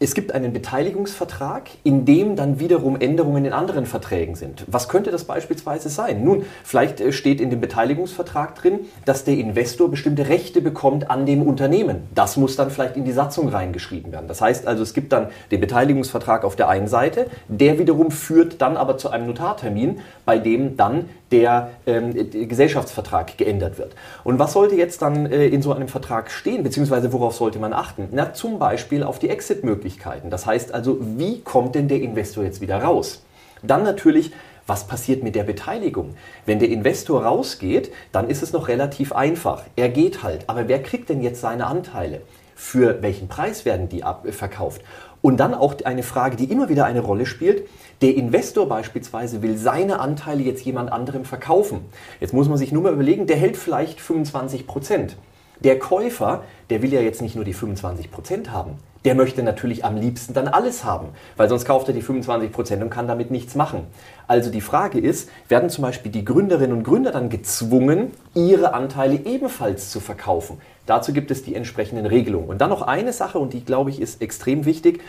es 0.00 0.14
gibt 0.14 0.32
einen 0.32 0.52
Beteiligungsvertrag, 0.52 1.70
in 1.84 2.04
dem 2.04 2.34
dann 2.34 2.58
wiederum 2.58 3.00
Änderungen 3.00 3.44
in 3.44 3.52
anderen 3.52 3.86
Verträgen 3.86 4.34
sind. 4.34 4.64
Was 4.66 4.88
könnte 4.88 5.12
das 5.12 5.24
beispielsweise 5.24 5.88
sein? 5.88 6.24
Nun, 6.24 6.44
vielleicht 6.64 7.00
äh, 7.00 7.12
steht 7.12 7.40
in 7.40 7.50
dem 7.50 7.60
Beteiligungsvertrag 7.60 8.56
drin, 8.56 8.80
dass 9.04 9.24
der 9.24 9.36
Investor 9.38 9.88
bestimmte 9.88 10.28
Rechte 10.28 10.60
bekommt 10.60 11.10
an 11.10 11.26
dem 11.26 11.42
Unternehmen. 11.42 12.08
Das 12.14 12.36
muss 12.36 12.56
dann 12.56 12.70
vielleicht 12.70 12.96
in 12.96 13.04
die 13.04 13.12
Satzung 13.12 13.48
reingeschrieben 13.48 14.10
werden. 14.10 14.26
Das 14.26 14.40
heißt 14.40 14.66
also, 14.66 14.82
es 14.82 14.94
gibt 14.94 15.12
dann 15.12 15.28
den 15.52 15.60
Beteiligungsvertrag 15.60 16.44
auf 16.44 16.56
der 16.56 16.68
einen 16.68 16.88
Seite, 16.88 17.28
der 17.48 17.78
wiederum 17.78 18.10
führt 18.10 18.60
dann 18.60 18.76
aber 18.76 18.98
zu 18.98 19.10
einem 19.10 19.26
Notartermin, 19.26 20.00
bei 20.24 20.38
dem 20.38 20.76
dann 20.76 21.08
der 21.32 21.70
ähm, 21.86 22.12
Gesellschaftsvertrag 22.48 23.36
geändert 23.38 23.78
wird. 23.78 23.94
Und 24.22 24.38
was 24.38 24.52
sollte 24.52 24.76
jetzt 24.76 25.02
dann 25.02 25.26
äh, 25.26 25.46
in 25.46 25.62
so 25.62 25.72
einem 25.72 25.88
Vertrag 25.88 26.30
stehen, 26.30 26.62
beziehungsweise 26.62 27.12
worauf 27.12 27.34
sollte 27.34 27.58
man 27.58 27.72
achten? 27.72 28.08
Na, 28.12 28.34
zum 28.34 28.58
Beispiel 28.58 29.02
auf 29.02 29.18
die 29.18 29.30
Exit-Möglichkeiten. 29.30 30.30
Das 30.30 30.46
heißt 30.46 30.72
also, 30.72 30.98
wie 31.00 31.40
kommt 31.40 31.74
denn 31.74 31.88
der 31.88 32.00
Investor 32.00 32.44
jetzt 32.44 32.60
wieder 32.60 32.82
raus? 32.82 33.24
Dann 33.62 33.82
natürlich, 33.82 34.32
was 34.66 34.86
passiert 34.86 35.22
mit 35.22 35.34
der 35.34 35.44
Beteiligung? 35.44 36.14
Wenn 36.46 36.58
der 36.58 36.68
Investor 36.68 37.24
rausgeht, 37.24 37.90
dann 38.12 38.28
ist 38.28 38.42
es 38.42 38.52
noch 38.52 38.68
relativ 38.68 39.12
einfach. 39.12 39.62
Er 39.76 39.88
geht 39.88 40.22
halt. 40.22 40.44
Aber 40.48 40.68
wer 40.68 40.82
kriegt 40.82 41.08
denn 41.08 41.22
jetzt 41.22 41.40
seine 41.40 41.66
Anteile? 41.66 42.22
Für 42.54 43.02
welchen 43.02 43.28
Preis 43.28 43.64
werden 43.64 43.88
die 43.88 44.04
verkauft? 44.30 44.82
Und 45.20 45.38
dann 45.38 45.54
auch 45.54 45.74
eine 45.84 46.02
Frage, 46.02 46.36
die 46.36 46.44
immer 46.44 46.68
wieder 46.68 46.84
eine 46.84 47.00
Rolle 47.00 47.24
spielt. 47.24 47.66
Der 48.02 48.14
Investor 48.16 48.68
beispielsweise 48.68 49.42
will 49.42 49.56
seine 49.56 50.00
Anteile 50.00 50.42
jetzt 50.42 50.64
jemand 50.64 50.92
anderem 50.92 51.24
verkaufen. 51.24 51.80
Jetzt 52.20 52.34
muss 52.34 52.48
man 52.48 52.58
sich 52.58 52.72
nur 52.72 52.82
mal 52.82 52.92
überlegen, 52.92 53.26
der 53.26 53.36
hält 53.36 53.56
vielleicht 53.56 54.00
25 54.00 54.66
Prozent. 54.66 55.16
Der 55.60 55.78
Käufer, 55.78 56.42
der 56.68 56.82
will 56.82 56.92
ja 56.92 57.00
jetzt 57.00 57.22
nicht 57.22 57.36
nur 57.36 57.44
die 57.44 57.54
25 57.54 58.10
Prozent 58.10 58.50
haben. 58.50 58.78
Der 59.04 59.14
möchte 59.14 59.42
natürlich 59.42 59.84
am 59.84 59.96
liebsten 59.96 60.32
dann 60.32 60.48
alles 60.48 60.82
haben, 60.82 61.08
weil 61.36 61.48
sonst 61.48 61.66
kauft 61.66 61.88
er 61.88 61.94
die 61.94 62.00
25 62.00 62.50
Prozent 62.50 62.82
und 62.82 62.88
kann 62.88 63.06
damit 63.06 63.30
nichts 63.30 63.54
machen. 63.54 63.86
Also 64.26 64.50
die 64.50 64.62
Frage 64.62 64.98
ist, 64.98 65.28
werden 65.48 65.68
zum 65.68 65.82
Beispiel 65.82 66.10
die 66.10 66.24
Gründerinnen 66.24 66.76
und 66.76 66.84
Gründer 66.84 67.12
dann 67.12 67.28
gezwungen, 67.28 68.12
ihre 68.34 68.72
Anteile 68.72 69.20
ebenfalls 69.26 69.90
zu 69.90 70.00
verkaufen? 70.00 70.58
Dazu 70.86 71.12
gibt 71.12 71.30
es 71.30 71.42
die 71.42 71.54
entsprechenden 71.54 72.06
Regelungen. 72.06 72.48
Und 72.48 72.60
dann 72.60 72.70
noch 72.70 72.82
eine 72.82 73.12
Sache, 73.12 73.38
und 73.38 73.52
die 73.52 73.64
glaube 73.64 73.90
ich 73.90 74.00
ist 74.00 74.22
extrem 74.22 74.64
wichtig. 74.64 75.02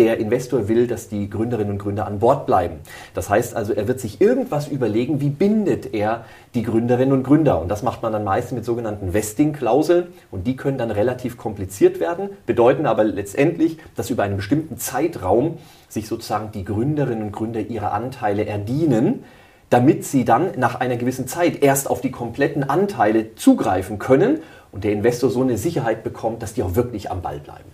Der 0.00 0.16
Investor 0.16 0.66
will, 0.66 0.86
dass 0.86 1.10
die 1.10 1.28
Gründerinnen 1.28 1.72
und 1.72 1.78
Gründer 1.78 2.06
an 2.06 2.20
Bord 2.20 2.46
bleiben. 2.46 2.76
Das 3.12 3.28
heißt 3.28 3.54
also, 3.54 3.74
er 3.74 3.86
wird 3.86 4.00
sich 4.00 4.18
irgendwas 4.18 4.66
überlegen, 4.66 5.20
wie 5.20 5.28
bindet 5.28 5.92
er 5.92 6.24
die 6.54 6.62
Gründerinnen 6.62 7.12
und 7.12 7.22
Gründer. 7.22 7.60
Und 7.60 7.68
das 7.68 7.82
macht 7.82 8.02
man 8.02 8.10
dann 8.14 8.24
meist 8.24 8.52
mit 8.52 8.64
sogenannten 8.64 9.12
Vesting-Klauseln. 9.12 10.06
Und 10.30 10.46
die 10.46 10.56
können 10.56 10.78
dann 10.78 10.90
relativ 10.90 11.36
kompliziert 11.36 12.00
werden, 12.00 12.30
bedeuten 12.46 12.86
aber 12.86 13.04
letztendlich, 13.04 13.76
dass 13.94 14.08
über 14.08 14.22
einen 14.22 14.36
bestimmten 14.36 14.78
Zeitraum 14.78 15.58
sich 15.90 16.08
sozusagen 16.08 16.50
die 16.50 16.64
Gründerinnen 16.64 17.24
und 17.24 17.32
Gründer 17.32 17.60
ihre 17.60 17.90
Anteile 17.90 18.46
erdienen 18.46 19.24
damit 19.68 20.04
sie 20.04 20.24
dann 20.24 20.58
nach 20.58 20.80
einer 20.80 20.96
gewissen 20.96 21.28
Zeit 21.28 21.62
erst 21.62 21.88
auf 21.88 22.00
die 22.00 22.10
kompletten 22.10 22.68
Anteile 22.68 23.36
zugreifen 23.36 24.00
können 24.00 24.40
und 24.72 24.82
der 24.82 24.92
Investor 24.92 25.30
so 25.30 25.42
eine 25.42 25.56
Sicherheit 25.58 26.02
bekommt, 26.02 26.42
dass 26.42 26.54
die 26.54 26.64
auch 26.64 26.74
wirklich 26.74 27.08
am 27.08 27.22
Ball 27.22 27.38
bleiben. 27.38 27.70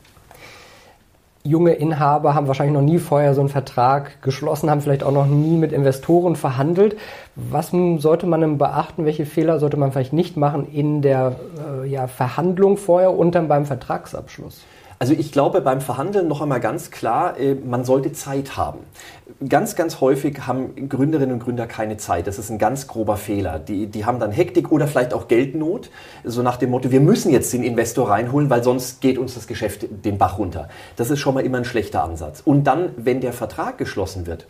Junge 1.46 1.72
Inhaber 1.72 2.34
haben 2.34 2.48
wahrscheinlich 2.48 2.74
noch 2.74 2.82
nie 2.82 2.98
vorher 2.98 3.34
so 3.34 3.40
einen 3.40 3.48
Vertrag 3.48 4.20
geschlossen, 4.22 4.70
haben 4.70 4.80
vielleicht 4.80 5.02
auch 5.02 5.12
noch 5.12 5.26
nie 5.26 5.56
mit 5.56 5.72
Investoren 5.72 6.36
verhandelt. 6.36 6.96
Was 7.34 7.70
sollte 7.98 8.26
man 8.26 8.58
beachten? 8.58 9.04
Welche 9.04 9.26
Fehler 9.26 9.58
sollte 9.58 9.76
man 9.76 9.92
vielleicht 9.92 10.12
nicht 10.12 10.36
machen 10.36 10.66
in 10.70 11.02
der 11.02 11.36
äh, 11.82 11.88
ja, 11.88 12.06
Verhandlung 12.06 12.76
vorher 12.76 13.16
und 13.16 13.34
dann 13.34 13.48
beim 13.48 13.64
Vertragsabschluss? 13.66 14.64
Also 14.98 15.12
ich 15.12 15.30
glaube 15.30 15.60
beim 15.60 15.80
Verhandeln 15.80 16.26
noch 16.26 16.40
einmal 16.40 16.60
ganz 16.60 16.90
klar, 16.90 17.38
äh, 17.38 17.54
man 17.54 17.84
sollte 17.84 18.12
Zeit 18.12 18.56
haben. 18.56 18.80
Ganz, 19.46 19.76
ganz 19.76 20.00
häufig 20.00 20.46
haben 20.46 20.88
Gründerinnen 20.88 21.34
und 21.34 21.40
Gründer 21.40 21.66
keine 21.66 21.98
Zeit. 21.98 22.26
Das 22.26 22.38
ist 22.38 22.48
ein 22.48 22.58
ganz 22.58 22.86
grober 22.86 23.18
Fehler. 23.18 23.58
Die, 23.58 23.88
die 23.88 24.06
haben 24.06 24.18
dann 24.18 24.32
Hektik 24.32 24.72
oder 24.72 24.88
vielleicht 24.88 25.12
auch 25.12 25.28
Geldnot, 25.28 25.90
so 26.24 26.42
nach 26.42 26.56
dem 26.56 26.70
Motto, 26.70 26.90
wir 26.90 27.00
müssen 27.00 27.30
jetzt 27.30 27.52
den 27.52 27.62
Investor 27.62 28.08
reinholen, 28.08 28.48
weil 28.48 28.62
sonst 28.62 29.02
geht 29.02 29.18
uns 29.18 29.34
das 29.34 29.46
Geschäft 29.46 29.86
den 29.90 30.16
Bach 30.16 30.38
runter. 30.38 30.68
Das 30.96 31.10
ist 31.10 31.18
schon 31.18 31.34
mal 31.34 31.44
immer 31.44 31.58
ein 31.58 31.66
schlechter 31.66 32.02
Ansatz. 32.02 32.40
Und 32.42 32.64
dann, 32.64 32.90
wenn 32.96 33.20
der 33.20 33.34
Vertrag 33.34 33.76
geschlossen 33.76 34.26
wird, 34.26 34.46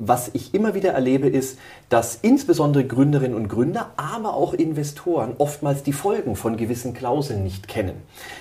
was 0.00 0.30
ich 0.32 0.54
immer 0.54 0.74
wieder 0.74 0.92
erlebe, 0.92 1.28
ist, 1.28 1.58
dass 1.90 2.18
insbesondere 2.22 2.84
Gründerinnen 2.84 3.36
und 3.36 3.48
Gründer, 3.48 3.90
aber 3.96 4.34
auch 4.34 4.54
Investoren 4.54 5.34
oftmals 5.38 5.82
die 5.82 5.92
Folgen 5.92 6.36
von 6.36 6.56
gewissen 6.56 6.94
Klauseln 6.94 7.44
nicht 7.44 7.68
kennen. 7.68 7.96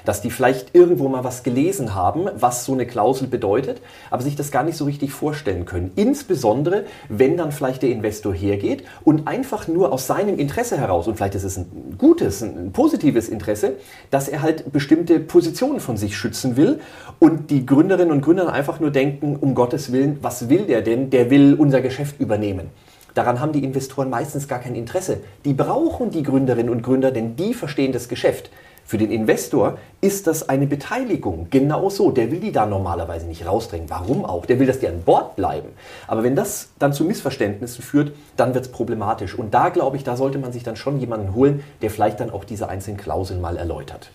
Dass 0.05 0.21
die 0.21 0.31
vielleicht 0.31 0.73
irgendwo 0.73 1.09
mal 1.09 1.25
was 1.25 1.43
gelesen 1.43 1.93
haben, 1.95 2.29
was 2.35 2.63
so 2.63 2.73
eine 2.73 2.87
Klausel 2.87 3.27
bedeutet, 3.27 3.81
aber 4.09 4.23
sich 4.23 4.37
das 4.37 4.51
gar 4.51 4.63
nicht 4.63 4.77
so 4.77 4.85
richtig 4.85 5.11
vorstellen 5.11 5.65
können. 5.65 5.91
Insbesondere, 5.95 6.85
wenn 7.09 7.35
dann 7.35 7.51
vielleicht 7.51 7.81
der 7.81 7.89
Investor 7.89 8.33
hergeht 8.33 8.83
und 9.03 9.27
einfach 9.27 9.67
nur 9.67 9.91
aus 9.91 10.07
seinem 10.07 10.39
Interesse 10.39 10.77
heraus, 10.77 11.07
und 11.07 11.17
vielleicht 11.17 11.35
ist 11.35 11.43
es 11.43 11.57
ein 11.57 11.95
gutes, 11.97 12.41
ein 12.41 12.71
positives 12.71 13.27
Interesse, 13.27 13.73
dass 14.11 14.29
er 14.29 14.41
halt 14.41 14.71
bestimmte 14.71 15.19
Positionen 15.19 15.81
von 15.81 15.97
sich 15.97 16.15
schützen 16.15 16.55
will 16.55 16.79
und 17.19 17.51
die 17.51 17.65
Gründerinnen 17.65 18.13
und 18.13 18.21
Gründer 18.21 18.53
einfach 18.53 18.79
nur 18.79 18.91
denken, 18.91 19.35
um 19.35 19.55
Gottes 19.55 19.91
Willen, 19.91 20.19
was 20.21 20.47
will 20.47 20.65
der 20.65 20.81
denn? 20.81 21.09
Der 21.09 21.29
will 21.29 21.48
unser 21.55 21.81
Geschäft 21.81 22.19
übernehmen. 22.19 22.69
Daran 23.13 23.39
haben 23.39 23.51
die 23.51 23.63
Investoren 23.63 24.09
meistens 24.09 24.47
gar 24.47 24.59
kein 24.59 24.75
Interesse. 24.75 25.21
Die 25.45 25.53
brauchen 25.53 26.11
die 26.11 26.23
Gründerinnen 26.23 26.71
und 26.71 26.83
Gründer, 26.83 27.11
denn 27.11 27.35
die 27.35 27.53
verstehen 27.53 27.91
das 27.91 28.07
Geschäft. 28.07 28.49
Für 28.89 28.97
den 28.97 29.11
Investor 29.11 29.77
ist 30.01 30.25
das 30.25 30.49
eine 30.49 30.65
Beteiligung. 30.65 31.45
Genau 31.51 31.91
so. 31.91 32.09
Der 32.09 32.31
will 32.31 32.39
die 32.39 32.51
da 32.51 32.65
normalerweise 32.65 33.27
nicht 33.27 33.45
rausdrängen. 33.45 33.87
Warum 33.87 34.25
auch? 34.25 34.47
Der 34.47 34.57
will, 34.57 34.65
dass 34.65 34.79
die 34.79 34.87
an 34.87 35.03
Bord 35.03 35.35
bleiben. 35.35 35.69
Aber 36.07 36.23
wenn 36.23 36.35
das 36.35 36.69
dann 36.79 36.91
zu 36.91 37.03
Missverständnissen 37.03 37.83
führt, 37.83 38.13
dann 38.35 38.55
wird 38.55 38.65
es 38.65 38.71
problematisch. 38.71 39.37
Und 39.37 39.53
da 39.53 39.69
glaube 39.69 39.97
ich, 39.97 40.03
da 40.03 40.17
sollte 40.17 40.39
man 40.39 40.51
sich 40.51 40.63
dann 40.63 40.75
schon 40.75 40.99
jemanden 40.99 41.35
holen, 41.35 41.63
der 41.83 41.91
vielleicht 41.91 42.19
dann 42.19 42.31
auch 42.31 42.43
diese 42.43 42.67
einzelnen 42.67 42.97
Klauseln 42.97 43.41
mal 43.41 43.57
erläutert. 43.57 44.09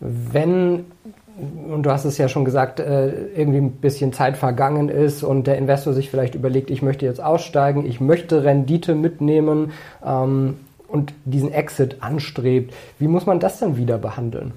Wenn 0.00 0.86
und 1.68 1.82
du 1.82 1.90
hast 1.90 2.04
es 2.04 2.16
ja 2.18 2.28
schon 2.28 2.44
gesagt, 2.44 2.80
äh, 2.80 3.10
irgendwie 3.34 3.58
ein 3.58 3.72
bisschen 3.72 4.12
Zeit 4.12 4.36
vergangen 4.36 4.88
ist 4.88 5.22
und 5.22 5.46
der 5.46 5.58
Investor 5.58 5.92
sich 5.92 6.10
vielleicht 6.10 6.34
überlegt, 6.34 6.70
ich 6.70 6.82
möchte 6.82 7.04
jetzt 7.04 7.22
aussteigen, 7.22 7.84
ich 7.84 8.00
möchte 8.00 8.44
Rendite 8.44 8.94
mitnehmen 8.94 9.72
ähm, 10.04 10.56
und 10.88 11.12
diesen 11.24 11.52
Exit 11.52 11.98
anstrebt. 12.00 12.72
Wie 12.98 13.08
muss 13.08 13.26
man 13.26 13.40
das 13.40 13.58
dann 13.58 13.76
wieder 13.76 13.98
behandeln? 13.98 14.54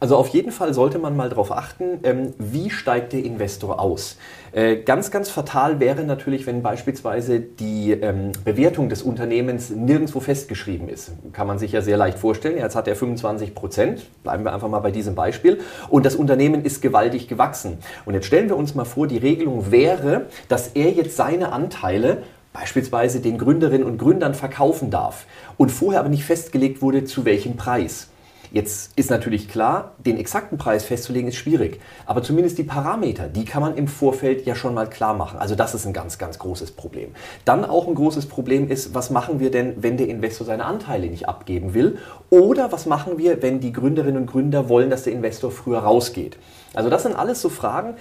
Also 0.00 0.16
auf 0.16 0.28
jeden 0.28 0.52
Fall 0.52 0.74
sollte 0.74 0.98
man 0.98 1.16
mal 1.16 1.28
darauf 1.28 1.50
achten, 1.50 1.98
ähm, 2.04 2.32
wie 2.38 2.70
steigt 2.70 3.12
der 3.12 3.24
Investor 3.24 3.80
aus. 3.80 4.16
Äh, 4.52 4.76
ganz, 4.76 5.10
ganz 5.10 5.28
fatal 5.28 5.80
wäre 5.80 6.04
natürlich, 6.04 6.46
wenn 6.46 6.62
beispielsweise 6.62 7.40
die 7.40 7.92
ähm, 7.92 8.30
Bewertung 8.44 8.88
des 8.88 9.02
Unternehmens 9.02 9.70
nirgendwo 9.70 10.20
festgeschrieben 10.20 10.88
ist. 10.88 11.10
Kann 11.32 11.48
man 11.48 11.58
sich 11.58 11.72
ja 11.72 11.82
sehr 11.82 11.96
leicht 11.96 12.18
vorstellen. 12.18 12.58
Jetzt 12.58 12.76
hat 12.76 12.86
er 12.86 12.94
25 12.94 13.56
Prozent, 13.56 14.06
bleiben 14.22 14.44
wir 14.44 14.54
einfach 14.54 14.68
mal 14.68 14.78
bei 14.78 14.92
diesem 14.92 15.16
Beispiel, 15.16 15.60
und 15.88 16.06
das 16.06 16.14
Unternehmen 16.14 16.64
ist 16.64 16.80
gewaltig 16.80 17.26
gewachsen. 17.26 17.78
Und 18.04 18.14
jetzt 18.14 18.26
stellen 18.26 18.48
wir 18.48 18.56
uns 18.56 18.76
mal 18.76 18.84
vor, 18.84 19.08
die 19.08 19.18
Regelung 19.18 19.72
wäre, 19.72 20.26
dass 20.48 20.68
er 20.68 20.92
jetzt 20.92 21.16
seine 21.16 21.50
Anteile 21.52 22.22
beispielsweise 22.52 23.20
den 23.20 23.36
Gründerinnen 23.36 23.86
und 23.86 23.98
Gründern 23.98 24.34
verkaufen 24.34 24.90
darf 24.90 25.26
und 25.56 25.70
vorher 25.70 26.00
aber 26.00 26.08
nicht 26.08 26.24
festgelegt 26.24 26.82
wurde, 26.82 27.04
zu 27.04 27.24
welchem 27.24 27.56
Preis. 27.56 28.08
Jetzt 28.50 28.92
ist 28.96 29.10
natürlich 29.10 29.48
klar, 29.48 29.92
den 29.98 30.16
exakten 30.16 30.58
Preis 30.58 30.84
festzulegen 30.84 31.28
ist 31.28 31.36
schwierig, 31.36 31.80
aber 32.06 32.22
zumindest 32.22 32.58
die 32.58 32.64
Parameter, 32.64 33.28
die 33.28 33.44
kann 33.44 33.62
man 33.62 33.76
im 33.76 33.88
Vorfeld 33.88 34.46
ja 34.46 34.54
schon 34.54 34.74
mal 34.74 34.88
klar 34.88 35.14
machen. 35.14 35.38
Also 35.38 35.54
das 35.54 35.74
ist 35.74 35.86
ein 35.86 35.92
ganz, 35.92 36.18
ganz 36.18 36.38
großes 36.38 36.72
Problem. 36.72 37.10
Dann 37.44 37.64
auch 37.64 37.86
ein 37.86 37.94
großes 37.94 38.26
Problem 38.26 38.70
ist, 38.70 38.94
was 38.94 39.10
machen 39.10 39.40
wir 39.40 39.50
denn, 39.50 39.82
wenn 39.82 39.96
der 39.96 40.08
Investor 40.08 40.46
seine 40.46 40.64
Anteile 40.64 41.08
nicht 41.08 41.28
abgeben 41.28 41.74
will? 41.74 41.98
Oder 42.30 42.72
was 42.72 42.86
machen 42.86 43.18
wir, 43.18 43.42
wenn 43.42 43.60
die 43.60 43.72
Gründerinnen 43.72 44.22
und 44.22 44.26
Gründer 44.26 44.68
wollen, 44.68 44.90
dass 44.90 45.04
der 45.04 45.12
Investor 45.12 45.50
früher 45.50 45.80
rausgeht? 45.80 46.38
Also 46.74 46.90
das 46.90 47.02
sind 47.02 47.14
alles 47.14 47.40
so 47.40 47.48
Fragen, 47.48 47.94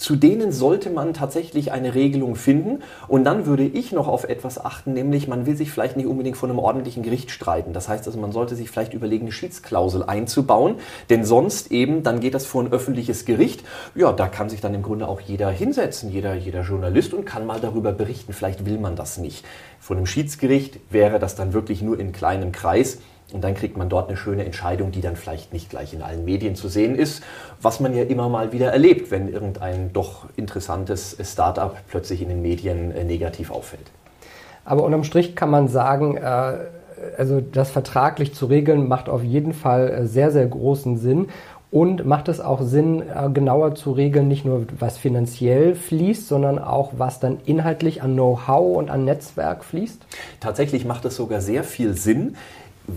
zu 0.00 0.16
denen 0.16 0.50
sollte 0.50 0.88
man 0.88 1.12
tatsächlich 1.12 1.72
eine 1.72 1.94
Regelung 1.94 2.34
finden. 2.34 2.82
Und 3.06 3.24
dann 3.24 3.44
würde 3.44 3.64
ich 3.64 3.92
noch 3.92 4.08
auf 4.08 4.24
etwas 4.24 4.58
achten, 4.58 4.94
nämlich 4.94 5.28
man 5.28 5.44
will 5.44 5.56
sich 5.56 5.70
vielleicht 5.70 5.98
nicht 5.98 6.06
unbedingt 6.06 6.38
vor 6.38 6.48
einem 6.48 6.58
ordentlichen 6.58 7.02
Gericht 7.02 7.30
streiten. 7.30 7.74
Das 7.74 7.86
heißt 7.90 8.06
also, 8.06 8.18
man 8.18 8.32
sollte 8.32 8.56
sich 8.56 8.70
vielleicht 8.70 8.94
überlegen, 8.94 9.26
eine 9.26 9.32
Schiedsklausel 9.32 10.02
einzubauen, 10.02 10.76
denn 11.10 11.24
sonst 11.24 11.70
eben, 11.70 12.02
dann 12.02 12.20
geht 12.20 12.32
das 12.32 12.46
vor 12.46 12.62
ein 12.62 12.72
öffentliches 12.72 13.26
Gericht. 13.26 13.62
Ja, 13.94 14.10
da 14.12 14.28
kann 14.28 14.48
sich 14.48 14.62
dann 14.62 14.72
im 14.72 14.82
Grunde 14.82 15.06
auch 15.06 15.20
jeder 15.20 15.50
hinsetzen, 15.50 16.10
jeder, 16.10 16.34
jeder 16.34 16.62
Journalist 16.62 17.12
und 17.12 17.26
kann 17.26 17.44
mal 17.44 17.60
darüber 17.60 17.92
berichten. 17.92 18.32
Vielleicht 18.32 18.64
will 18.64 18.78
man 18.78 18.96
das 18.96 19.18
nicht. 19.18 19.44
Vor 19.80 19.96
einem 19.96 20.06
Schiedsgericht 20.06 20.80
wäre 20.88 21.18
das 21.18 21.34
dann 21.34 21.52
wirklich 21.52 21.82
nur 21.82 22.00
in 22.00 22.12
kleinem 22.12 22.52
Kreis. 22.52 23.00
Und 23.34 23.42
dann 23.42 23.54
kriegt 23.54 23.76
man 23.76 23.88
dort 23.88 24.08
eine 24.08 24.16
schöne 24.16 24.44
Entscheidung, 24.44 24.92
die 24.92 25.00
dann 25.00 25.16
vielleicht 25.16 25.52
nicht 25.52 25.70
gleich 25.70 25.92
in 25.92 26.02
allen 26.02 26.24
Medien 26.24 26.54
zu 26.54 26.68
sehen 26.68 26.94
ist, 26.94 27.22
was 27.60 27.80
man 27.80 27.94
ja 27.94 28.02
immer 28.04 28.28
mal 28.28 28.52
wieder 28.52 28.72
erlebt, 28.72 29.10
wenn 29.10 29.28
irgendein 29.28 29.92
doch 29.92 30.26
interessantes 30.36 31.16
Startup 31.22 31.76
plötzlich 31.88 32.22
in 32.22 32.28
den 32.28 32.42
Medien 32.42 32.92
äh, 32.92 33.04
negativ 33.04 33.50
auffällt. 33.50 33.90
Aber 34.64 34.84
unterm 34.84 35.04
Strich 35.04 35.34
kann 35.36 35.50
man 35.50 35.68
sagen, 35.68 36.16
äh, 36.16 36.54
also 37.16 37.40
das 37.40 37.70
vertraglich 37.70 38.34
zu 38.34 38.46
regeln 38.46 38.88
macht 38.88 39.08
auf 39.08 39.22
jeden 39.22 39.54
Fall 39.54 39.90
äh, 39.90 40.06
sehr, 40.06 40.30
sehr 40.30 40.46
großen 40.46 40.98
Sinn. 40.98 41.28
Und 41.72 42.04
macht 42.04 42.26
es 42.26 42.40
auch 42.40 42.62
Sinn, 42.62 43.04
genauer 43.32 43.76
zu 43.76 43.92
regeln, 43.92 44.26
nicht 44.26 44.44
nur 44.44 44.66
was 44.80 44.98
finanziell 44.98 45.76
fließt, 45.76 46.26
sondern 46.26 46.58
auch 46.58 46.94
was 46.98 47.20
dann 47.20 47.38
inhaltlich 47.44 48.02
an 48.02 48.14
Know-how 48.14 48.76
und 48.76 48.90
an 48.90 49.04
Netzwerk 49.04 49.62
fließt? 49.62 50.04
Tatsächlich 50.40 50.84
macht 50.84 51.04
es 51.04 51.14
sogar 51.14 51.40
sehr 51.40 51.62
viel 51.62 51.94
Sinn 51.94 52.34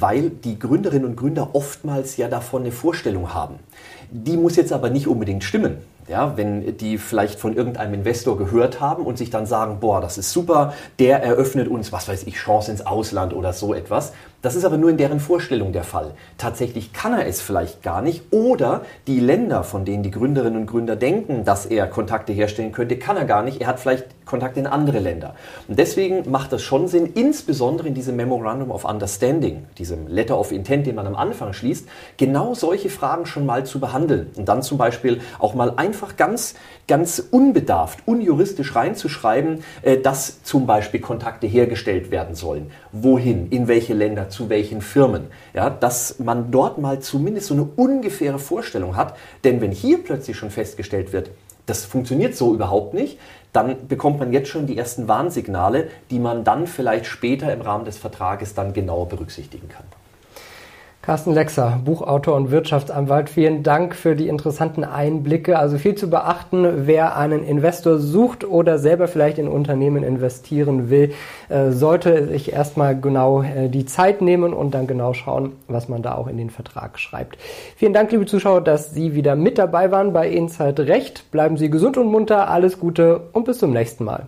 weil 0.02 0.30
die 0.30 0.60
Gründerinnen 0.60 1.06
und 1.06 1.16
Gründer 1.16 1.50
oftmals 1.54 2.18
ja 2.18 2.28
davon 2.28 2.64
eine 2.64 2.72
Vorstellung 2.72 3.34
haben. 3.34 3.56
Die 4.12 4.38
muss 4.38 4.56
jetzt 4.56 4.72
aber 4.72 4.90
nicht 4.90 5.08
unbedingt 5.08 5.44
stimmen. 5.44 5.78
Ja, 6.10 6.36
wenn 6.36 6.76
die 6.78 6.98
vielleicht 6.98 7.40
von 7.40 7.56
irgendeinem 7.56 7.94
Investor 7.94 8.38
gehört 8.38 8.82
haben 8.82 9.06
und 9.06 9.18
sich 9.18 9.30
dann 9.30 9.46
sagen, 9.46 9.78
boah, 9.80 10.02
das 10.02 10.18
ist 10.18 10.34
super, 10.34 10.74
der 11.00 11.24
eröffnet 11.24 11.70
uns, 11.70 11.94
was 11.94 12.10
weiß 12.10 12.24
ich, 12.24 12.36
Chance 12.36 12.72
ins 12.72 12.86
Ausland 12.86 13.34
oder 13.34 13.54
so 13.54 13.74
etwas, 13.74 14.12
das 14.42 14.56
ist 14.56 14.66
aber 14.66 14.78
nur 14.78 14.90
in 14.90 14.98
deren 14.98 15.22
Vorstellung 15.22 15.72
der 15.72 15.86
Fall. 15.86 16.12
Tatsächlich 16.38 16.92
kann 16.92 17.14
er 17.14 17.26
es 17.26 17.40
vielleicht 17.40 17.82
gar 17.82 18.02
nicht 18.02 18.24
oder 18.34 18.82
die 19.08 19.22
Länder, 19.22 19.64
von 19.64 19.86
denen 19.86 20.04
die 20.04 20.12
Gründerinnen 20.12 20.60
und 20.60 20.68
Gründer 20.68 20.98
denken, 20.98 21.46
dass 21.46 21.66
er 21.66 21.88
Kontakte 21.88 22.34
herstellen 22.34 22.74
könnte, 22.74 22.98
kann 22.98 23.16
er 23.16 23.24
gar 23.24 23.42
nicht. 23.42 23.62
Er 23.62 23.68
hat 23.68 23.80
vielleicht 23.80 24.23
Kontakte 24.26 24.60
in 24.60 24.68
andere 24.68 25.00
Länder. 25.00 25.36
Und 25.68 25.78
deswegen 25.80 26.30
macht 26.30 26.52
das 26.54 26.62
schon 26.62 26.88
Sinn, 26.88 27.08
insbesondere 27.14 27.88
in 27.88 27.94
diesem 27.94 28.16
Memorandum 28.16 28.72
of 28.72 28.86
Understanding, 28.86 29.66
diesem 29.78 30.08
Letter 30.08 30.40
of 30.40 30.52
Intent, 30.52 30.88
den 30.88 30.96
man 30.96 31.08
am 31.08 31.16
Anfang 31.16 31.54
schließt, 31.54 31.88
genau 32.18 32.54
solche 32.54 32.90
Fragen 32.90 33.26
schon 33.26 33.46
mal 33.46 33.66
zu 33.66 33.80
behandeln 33.80 34.32
und 34.36 34.48
dann 34.48 34.62
zum 34.62 34.78
Beispiel 34.78 35.22
auch 35.40 35.54
mal 35.54 35.74
einfach 35.76 36.18
ganz, 36.18 36.56
ganz 36.88 37.24
unbedarft, 37.32 38.00
unjuristisch 38.06 38.76
reinzuschreiben, 38.76 39.64
äh, 39.82 39.98
dass 39.98 40.44
zum 40.44 40.66
Beispiel 40.66 41.00
Kontakte 41.00 41.48
hergestellt 41.48 42.12
werden 42.12 42.36
sollen. 42.36 42.72
Wohin, 42.92 43.50
in 43.50 43.68
welche 43.68 43.94
Länder, 43.94 44.30
zu 44.30 44.50
welchen 44.50 44.82
Firmen. 44.82 45.28
Ja, 45.54 45.70
dass 45.70 46.20
man 46.20 46.52
dort 46.52 46.78
mal 46.78 47.00
zumindest 47.00 47.48
so 47.48 47.54
eine 47.54 47.68
ungefähre 47.76 48.40
Vorstellung 48.40 48.96
hat. 48.96 49.16
Denn 49.44 49.62
wenn 49.62 49.72
hier 49.72 50.04
plötzlich 50.04 50.38
schon 50.38 50.50
festgestellt 50.50 51.14
wird, 51.14 51.30
das 51.66 51.86
funktioniert 51.86 52.36
so 52.36 52.54
überhaupt 52.54 52.94
nicht, 52.94 53.18
dann 53.54 53.88
bekommt 53.88 54.20
man 54.20 54.34
jetzt 54.34 54.50
schon 54.50 54.68
die 54.68 54.78
ersten 54.78 55.08
Warnsignale, 55.08 55.88
die 56.10 56.20
man 56.20 56.44
dann 56.44 56.68
vielleicht 56.68 57.06
später 57.06 57.54
im 57.54 57.62
Rahmen 57.62 57.86
des 57.86 57.98
Vertrages 57.98 58.56
dann 58.56 58.74
genauer 58.74 59.08
berücksichtigen 59.08 59.70
kann. 59.70 59.86
Carsten 61.04 61.34
Lexer, 61.34 61.82
Buchautor 61.84 62.34
und 62.38 62.50
Wirtschaftsanwalt, 62.50 63.30
vielen 63.30 63.62
Dank 63.62 63.94
für 63.94 64.16
die 64.16 64.30
interessanten 64.30 64.86
Einblicke. 64.86 65.60
Also 65.60 65.78
viel 65.78 65.96
zu 65.96 66.10
beachten, 66.10 66.88
wer 66.88 67.18
einen 67.18 67.44
Investor 67.44 67.98
sucht 67.98 68.46
oder 68.46 68.80
selber 68.80 69.10
vielleicht 69.10 69.38
in 69.38 69.50
Unternehmen 69.50 70.02
investieren 70.02 70.90
will, 70.90 71.12
äh, 71.50 71.72
sollte 71.72 72.28
sich 72.28 72.54
erstmal 72.54 72.98
genau 72.98 73.44
äh, 73.44 73.68
die 73.68 73.86
Zeit 73.86 74.22
nehmen 74.22 74.54
und 74.54 74.74
dann 74.74 74.88
genau 74.88 75.12
schauen, 75.12 75.52
was 75.68 75.90
man 75.90 76.04
da 76.04 76.16
auch 76.16 76.28
in 76.28 76.38
den 76.38 76.50
Vertrag 76.50 76.98
schreibt. 76.98 77.38
Vielen 77.76 77.92
Dank, 77.92 78.10
liebe 78.14 78.26
Zuschauer, 78.26 78.62
dass 78.62 78.92
Sie 78.92 79.14
wieder 79.14 79.36
mit 79.36 79.58
dabei 79.58 79.92
waren 79.92 80.14
bei 80.14 80.30
Inside 80.30 80.88
Recht. 80.88 81.30
Bleiben 81.32 81.58
Sie 81.58 81.70
gesund 81.70 81.98
und 81.98 82.08
munter, 82.08 82.48
alles 82.48 82.80
Gute 82.80 83.24
und 83.34 83.44
bis 83.44 83.58
zum 83.58 83.72
nächsten 83.72 84.06
Mal. 84.06 84.28